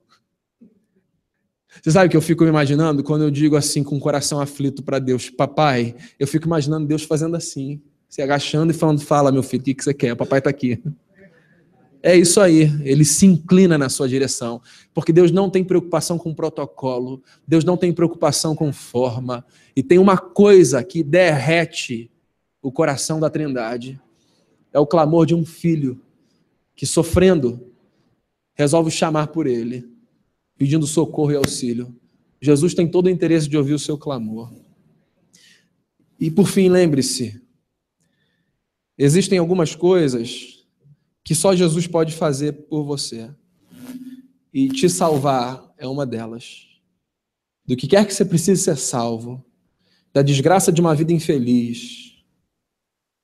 Você 1.82 1.92
sabe 1.92 2.10
que 2.10 2.18
eu 2.18 2.22
fico 2.22 2.46
imaginando? 2.46 3.04
Quando 3.04 3.24
eu 3.24 3.32
digo 3.32 3.56
assim, 3.56 3.84
com 3.84 3.98
o 3.98 4.00
coração 4.00 4.39
aflito 4.39 4.84
para 4.84 5.00
Deus, 5.00 5.30
papai, 5.30 5.96
eu 6.20 6.28
fico 6.28 6.46
imaginando 6.46 6.88
Deus 6.88 7.04
fazendo 7.04 7.36
assim, 7.36 7.82
se 8.08 8.22
agachando 8.22 8.72
e 8.72 8.76
falando: 8.76 9.02
Fala, 9.02 9.32
meu 9.32 9.44
filho, 9.44 9.62
o 9.62 9.65
que, 9.65 9.74
que 9.74 9.84
você 9.84 9.94
quer? 9.94 10.13
O 10.13 10.18
papai 10.18 10.39
está 10.39 10.50
aqui. 10.50 10.82
É 12.02 12.15
isso 12.15 12.39
aí, 12.39 12.72
ele 12.84 13.04
se 13.04 13.26
inclina 13.26 13.78
na 13.78 13.89
sua 13.89 14.08
direção, 14.08 14.62
porque 14.94 15.12
Deus 15.12 15.32
não 15.32 15.50
tem 15.50 15.65
preocupação 15.65 16.18
com 16.18 16.34
protocolo, 16.34 17.22
Deus 17.46 17.65
não 17.65 17.76
tem 17.76 17.92
preocupação 17.92 18.56
com 18.56 18.72
forma, 18.72 19.46
e 19.76 19.84
tem 19.84 20.00
uma 20.00 20.18
coisa 20.18 20.82
que 20.82 21.04
derrete 21.04 22.10
o 22.62 22.72
coração 22.72 23.20
da 23.20 23.30
Trindade: 23.30 24.00
é 24.72 24.80
o 24.80 24.88
clamor 24.88 25.26
de 25.26 25.36
um 25.36 25.46
filho 25.46 26.02
que 26.74 26.86
sofrendo 26.86 27.70
resolve 28.54 28.89
chamar 28.89 29.28
por 29.28 29.46
ele, 29.46 29.86
pedindo 30.60 30.86
socorro 30.86 31.32
e 31.32 31.38
auxílio. 31.38 31.95
Jesus 32.41 32.74
tem 32.74 32.86
todo 32.86 33.06
o 33.06 33.10
interesse 33.10 33.48
de 33.48 33.58
ouvir 33.58 33.74
o 33.74 33.80
seu 33.80 33.98
clamor. 33.98 34.54
E 36.19 36.30
por 36.30 36.48
fim, 36.48 36.67
lembre-se: 36.67 37.41
existem 38.98 39.39
algumas 39.39 39.74
coisas 39.74 40.65
que 41.24 41.34
só 41.34 41.56
Jesus 41.56 41.88
pode 41.88 42.13
fazer 42.13 42.52
por 42.67 42.84
você. 42.84 43.34
E 44.54 44.67
te 44.67 44.89
salvar 44.89 45.74
é 45.78 45.88
uma 45.88 46.06
delas. 46.06 46.67
Do 47.65 47.78
que 47.78 47.88
quer 47.88 48.06
que 48.06 48.13
você 48.13 48.26
precise 48.26 48.62
ser 48.62 48.76
salvo, 48.76 49.45
da 50.12 50.22
desgraça 50.22 50.72
de 50.72 50.82
uma 50.82 50.93
vida 50.93 51.13
infeliz, 51.13 52.24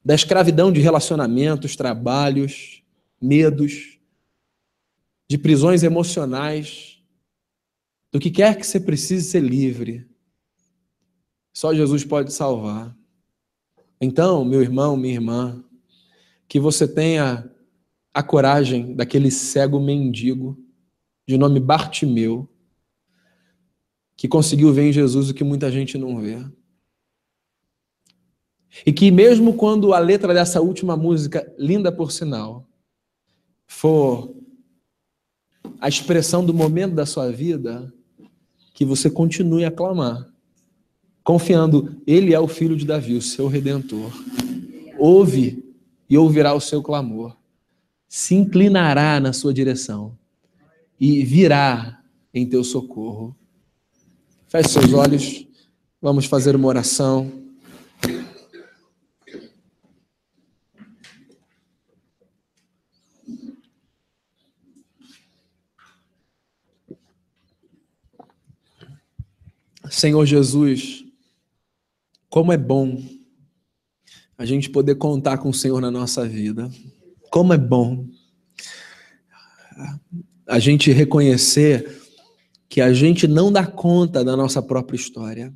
da 0.03 0.13
escravidão 0.13 0.71
de 0.71 0.79
relacionamentos, 0.79 1.75
trabalhos, 1.75 2.83
medos, 3.19 3.97
de 5.27 5.37
prisões 5.37 5.81
emocionais, 5.81 6.94
do 8.15 8.19
que 8.19 8.31
quer 8.31 8.57
que 8.57 8.65
você 8.65 8.79
precise 8.79 9.29
ser 9.29 9.41
livre. 9.41 10.07
Só 11.53 11.73
Jesus 11.73 12.05
pode 12.05 12.31
salvar. 12.31 12.97
Então, 13.99 14.45
meu 14.45 14.61
irmão, 14.61 14.95
minha 14.95 15.15
irmã, 15.15 15.61
que 16.47 16.57
você 16.57 16.87
tenha 16.87 17.51
a 18.13 18.23
coragem 18.23 18.95
daquele 18.95 19.29
cego 19.29 19.81
mendigo, 19.81 20.57
de 21.27 21.37
nome 21.37 21.59
Bartimeu, 21.59 22.47
que 24.15 24.29
conseguiu 24.29 24.71
ver 24.71 24.87
em 24.87 24.93
Jesus 24.93 25.29
o 25.29 25.33
que 25.33 25.43
muita 25.43 25.69
gente 25.69 25.97
não 25.97 26.21
vê. 26.21 26.37
E 28.85 28.93
que 28.93 29.11
mesmo 29.11 29.55
quando 29.55 29.93
a 29.93 29.99
letra 29.99 30.33
dessa 30.33 30.61
última 30.61 30.95
música, 30.95 31.53
linda 31.59 31.91
por 31.91 32.13
sinal, 32.13 32.65
for 33.67 34.33
a 35.81 35.89
expressão 35.89 36.45
do 36.45 36.53
momento 36.53 36.95
da 36.95 37.05
sua 37.05 37.29
vida, 37.29 37.93
que 38.75 38.83
você 38.83 39.09
continue 39.09 39.63
a 39.63 39.71
clamar, 39.71 40.29
confiando, 41.23 41.95
Ele 42.05 42.33
é 42.33 42.39
o 42.39 42.47
filho 42.47 42.75
de 42.75 42.85
Davi, 42.85 43.15
o 43.15 43.21
seu 43.21 43.47
redentor. 43.47 44.11
Ouve 44.99 45.63
e 46.09 46.17
ouvirá 46.17 46.53
o 46.53 46.59
seu 46.59 46.83
clamor, 46.83 47.35
se 48.07 48.35
inclinará 48.35 49.19
na 49.19 49.31
sua 49.31 49.53
direção 49.53 50.15
e 50.99 51.23
virá 51.23 52.01
em 52.33 52.45
teu 52.45 52.63
socorro. 52.65 53.33
Feche 54.47 54.69
seus 54.69 54.93
olhos, 54.93 55.47
vamos 56.01 56.25
fazer 56.25 56.53
uma 56.53 56.67
oração. 56.67 57.31
Senhor 69.95 70.25
Jesus, 70.25 71.05
como 72.27 72.51
é 72.51 72.57
bom 72.57 73.01
a 74.37 74.45
gente 74.45 74.69
poder 74.69 74.95
contar 74.95 75.37
com 75.37 75.47
o 75.47 75.53
Senhor 75.53 75.79
na 75.79 75.89
nossa 75.89 76.27
vida. 76.27 76.69
Como 77.31 77.53
é 77.53 77.57
bom 77.57 78.05
a 80.45 80.59
gente 80.59 80.91
reconhecer 80.91 81.97
que 82.67 82.81
a 82.81 82.91
gente 82.91 83.25
não 83.25 83.49
dá 83.49 83.65
conta 83.65 84.21
da 84.21 84.35
nossa 84.35 84.61
própria 84.61 84.97
história. 84.97 85.55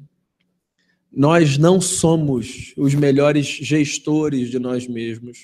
Nós 1.12 1.58
não 1.58 1.82
somos 1.82 2.74
os 2.78 2.96
melhores 2.96 3.46
gestores 3.46 4.50
de 4.50 4.58
nós 4.58 4.88
mesmos. 4.88 5.38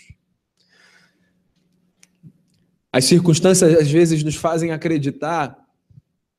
As 2.94 3.04
circunstâncias 3.04 3.78
às 3.78 3.92
vezes 3.92 4.24
nos 4.24 4.36
fazem 4.36 4.72
acreditar 4.72 5.54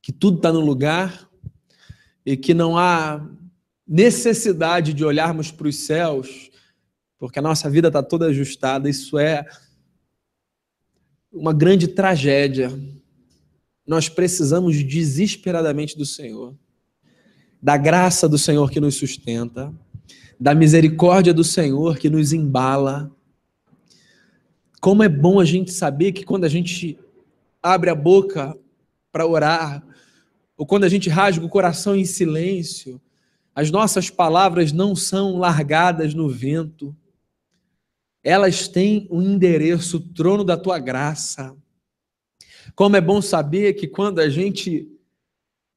que 0.01 0.11
tudo 0.11 0.37
está 0.37 0.51
no 0.51 0.61
lugar 0.61 1.26
e 2.27 2.35
que 2.35 2.53
não 2.53 2.77
há 2.77 3.25
necessidade 3.87 4.93
de 4.93 5.05
olharmos 5.05 5.49
para 5.49 5.69
os 5.69 5.77
céus 5.77 6.51
porque 7.17 7.39
a 7.39 7.41
nossa 7.41 7.69
vida 7.69 7.87
está 7.87 8.03
toda 8.03 8.25
ajustada. 8.25 8.89
Isso 8.89 9.17
é 9.17 9.45
uma 11.31 11.53
grande 11.53 11.87
tragédia. 11.87 12.69
Nós 13.87 14.09
precisamos 14.09 14.83
desesperadamente 14.83 15.97
do 15.97 16.05
Senhor, 16.05 16.53
da 17.63 17.77
graça 17.77 18.27
do 18.27 18.37
Senhor 18.37 18.69
que 18.69 18.81
nos 18.81 18.95
sustenta, 18.95 19.73
da 20.37 20.53
misericórdia 20.53 21.33
do 21.33 21.45
Senhor 21.45 21.97
que 21.97 22.09
nos 22.09 22.33
embala. 22.33 23.09
Como 24.81 25.01
é 25.01 25.07
bom 25.07 25.39
a 25.39 25.45
gente 25.45 25.71
saber 25.71 26.11
que 26.11 26.25
quando 26.25 26.43
a 26.43 26.49
gente 26.49 26.99
abre 27.63 27.89
a 27.89 27.95
boca 27.95 28.53
para 29.13 29.25
orar, 29.25 29.86
ou 30.57 30.65
quando 30.65 30.85
a 30.85 30.89
gente 30.89 31.07
rasga 31.07 31.45
o 31.45 31.49
coração 31.49 31.95
em 31.95 32.03
silêncio, 32.03 32.99
as 33.53 33.69
nossas 33.69 34.09
palavras 34.09 34.71
não 34.71 34.95
são 34.95 35.37
largadas 35.37 36.15
no 36.15 36.27
vento. 36.27 36.95
Elas 38.23 38.67
têm 38.67 39.07
um 39.11 39.21
endereço, 39.21 39.97
o 39.97 39.99
trono 39.99 40.43
da 40.43 40.57
tua 40.57 40.79
graça. 40.79 41.55
Como 42.75 42.95
é 42.95 43.01
bom 43.01 43.21
saber 43.21 43.73
que 43.73 43.87
quando 43.87 44.19
a 44.19 44.29
gente 44.29 44.91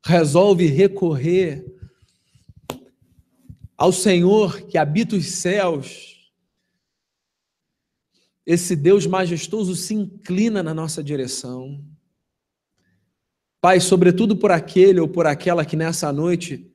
resolve 0.05 0.67
recorrer 0.67 1.65
ao 3.77 3.93
Senhor 3.93 4.63
que 4.63 4.79
habita 4.79 5.17
os 5.17 5.27
céus, 5.27 6.31
esse 8.45 8.75
Deus 8.75 9.07
majestoso 9.07 9.77
se 9.77 9.95
inclina 9.95 10.63
na 10.63 10.75
nossa 10.75 11.05
direção. 11.05 11.83
Pai, 13.61 13.79
sobretudo 13.79 14.35
por 14.37 14.51
aquele 14.51 15.01
ou 15.01 15.09
por 15.09 15.27
aquela 15.27 15.65
que 15.65 15.77
nessa 15.77 16.11
noite 16.11 16.67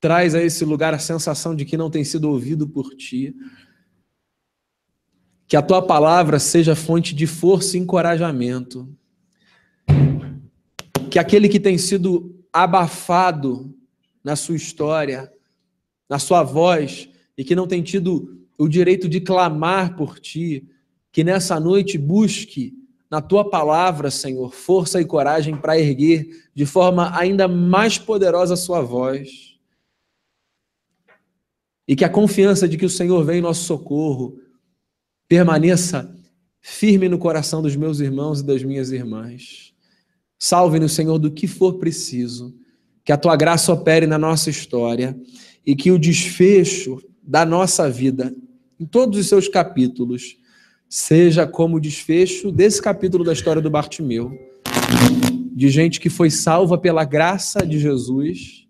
traz 0.00 0.34
a 0.34 0.42
esse 0.42 0.64
lugar 0.64 0.92
a 0.92 0.98
sensação 0.98 1.54
de 1.54 1.64
que 1.64 1.76
não 1.76 1.88
tem 1.88 2.02
sido 2.02 2.28
ouvido 2.28 2.66
por 2.66 2.96
ti. 2.96 3.34
Que 5.46 5.56
a 5.56 5.62
tua 5.62 5.80
palavra 5.80 6.38
seja 6.40 6.74
fonte 6.74 7.14
de 7.14 7.26
força 7.26 7.76
e 7.76 7.80
encorajamento. 7.80 8.88
Que 11.10 11.18
aquele 11.18 11.48
que 11.48 11.60
tem 11.60 11.78
sido 11.78 12.44
abafado 12.52 13.72
na 14.24 14.34
sua 14.34 14.56
história, 14.56 15.32
na 16.08 16.18
sua 16.18 16.42
voz, 16.42 17.08
e 17.38 17.44
que 17.44 17.54
não 17.54 17.68
tem 17.68 17.82
tido 17.82 18.46
o 18.58 18.68
direito 18.68 19.08
de 19.08 19.20
clamar 19.20 19.96
por 19.96 20.18
ti, 20.18 20.68
que 21.12 21.22
nessa 21.22 21.58
noite 21.60 21.96
busque 21.96 22.79
na 23.10 23.20
tua 23.20 23.48
palavra, 23.50 24.10
Senhor, 24.10 24.54
força 24.54 25.00
e 25.00 25.04
coragem 25.04 25.56
para 25.56 25.78
erguer 25.78 26.28
de 26.54 26.64
forma 26.64 27.18
ainda 27.18 27.48
mais 27.48 27.98
poderosa 27.98 28.54
a 28.54 28.56
sua 28.56 28.80
voz. 28.80 29.58
E 31.88 31.96
que 31.96 32.04
a 32.04 32.08
confiança 32.08 32.68
de 32.68 32.76
que 32.76 32.86
o 32.86 32.90
Senhor 32.90 33.24
vem 33.24 33.38
em 33.38 33.42
nosso 33.42 33.64
socorro 33.64 34.38
permaneça 35.26 36.16
firme 36.60 37.08
no 37.08 37.18
coração 37.18 37.60
dos 37.60 37.74
meus 37.74 37.98
irmãos 37.98 38.40
e 38.40 38.44
das 38.44 38.62
minhas 38.62 38.92
irmãs. 38.92 39.74
Salve-nos, 40.38 40.92
Senhor, 40.92 41.18
do 41.18 41.32
que 41.32 41.48
for 41.48 41.78
preciso. 41.78 42.54
Que 43.04 43.12
a 43.12 43.16
tua 43.16 43.34
graça 43.34 43.72
opere 43.72 44.06
na 44.06 44.18
nossa 44.18 44.50
história 44.50 45.18
e 45.66 45.74
que 45.74 45.90
o 45.90 45.98
desfecho 45.98 47.02
da 47.22 47.44
nossa 47.44 47.90
vida, 47.90 48.34
em 48.78 48.86
todos 48.86 49.18
os 49.18 49.26
seus 49.26 49.48
capítulos, 49.48 50.36
seja 50.90 51.46
como 51.46 51.76
o 51.76 51.80
desfecho 51.80 52.50
desse 52.50 52.82
capítulo 52.82 53.22
da 53.22 53.32
história 53.32 53.62
do 53.62 53.70
Bartimeu, 53.70 54.36
de 55.54 55.68
gente 55.68 56.00
que 56.00 56.10
foi 56.10 56.30
salva 56.30 56.76
pela 56.76 57.04
graça 57.04 57.64
de 57.64 57.78
Jesus, 57.78 58.66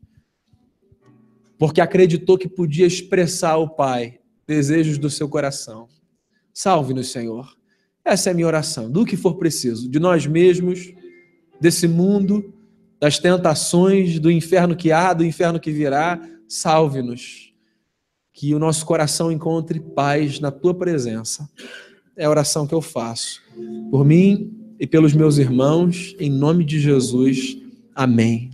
porque 1.58 1.80
acreditou 1.80 2.36
que 2.36 2.46
podia 2.46 2.86
expressar 2.86 3.52
ao 3.52 3.70
Pai 3.74 4.18
desejos 4.46 4.98
do 4.98 5.08
seu 5.08 5.30
coração. 5.30 5.88
Salve-nos, 6.52 7.10
Senhor. 7.10 7.56
Essa 8.04 8.28
é 8.28 8.32
a 8.32 8.34
minha 8.34 8.46
oração, 8.46 8.90
do 8.90 9.06
que 9.06 9.16
for 9.16 9.36
preciso, 9.36 9.88
de 9.88 9.98
nós 9.98 10.26
mesmos, 10.26 10.92
desse 11.58 11.88
mundo, 11.88 12.52
das 13.00 13.18
tentações, 13.18 14.18
do 14.18 14.30
inferno 14.30 14.76
que 14.76 14.92
há, 14.92 15.14
do 15.14 15.24
inferno 15.24 15.58
que 15.58 15.70
virá, 15.70 16.20
salve-nos. 16.46 17.54
Que 18.30 18.54
o 18.54 18.58
nosso 18.58 18.84
coração 18.84 19.32
encontre 19.32 19.80
paz 19.80 20.38
na 20.38 20.50
tua 20.50 20.74
presença 20.74 21.48
é 22.16 22.24
a 22.24 22.30
oração 22.30 22.66
que 22.66 22.74
eu 22.74 22.80
faço. 22.80 23.40
Por 23.90 24.04
mim 24.04 24.52
e 24.78 24.86
pelos 24.86 25.12
meus 25.12 25.38
irmãos, 25.38 26.14
em 26.18 26.30
nome 26.30 26.64
de 26.64 26.80
Jesus. 26.80 27.58
Amém. 27.94 28.50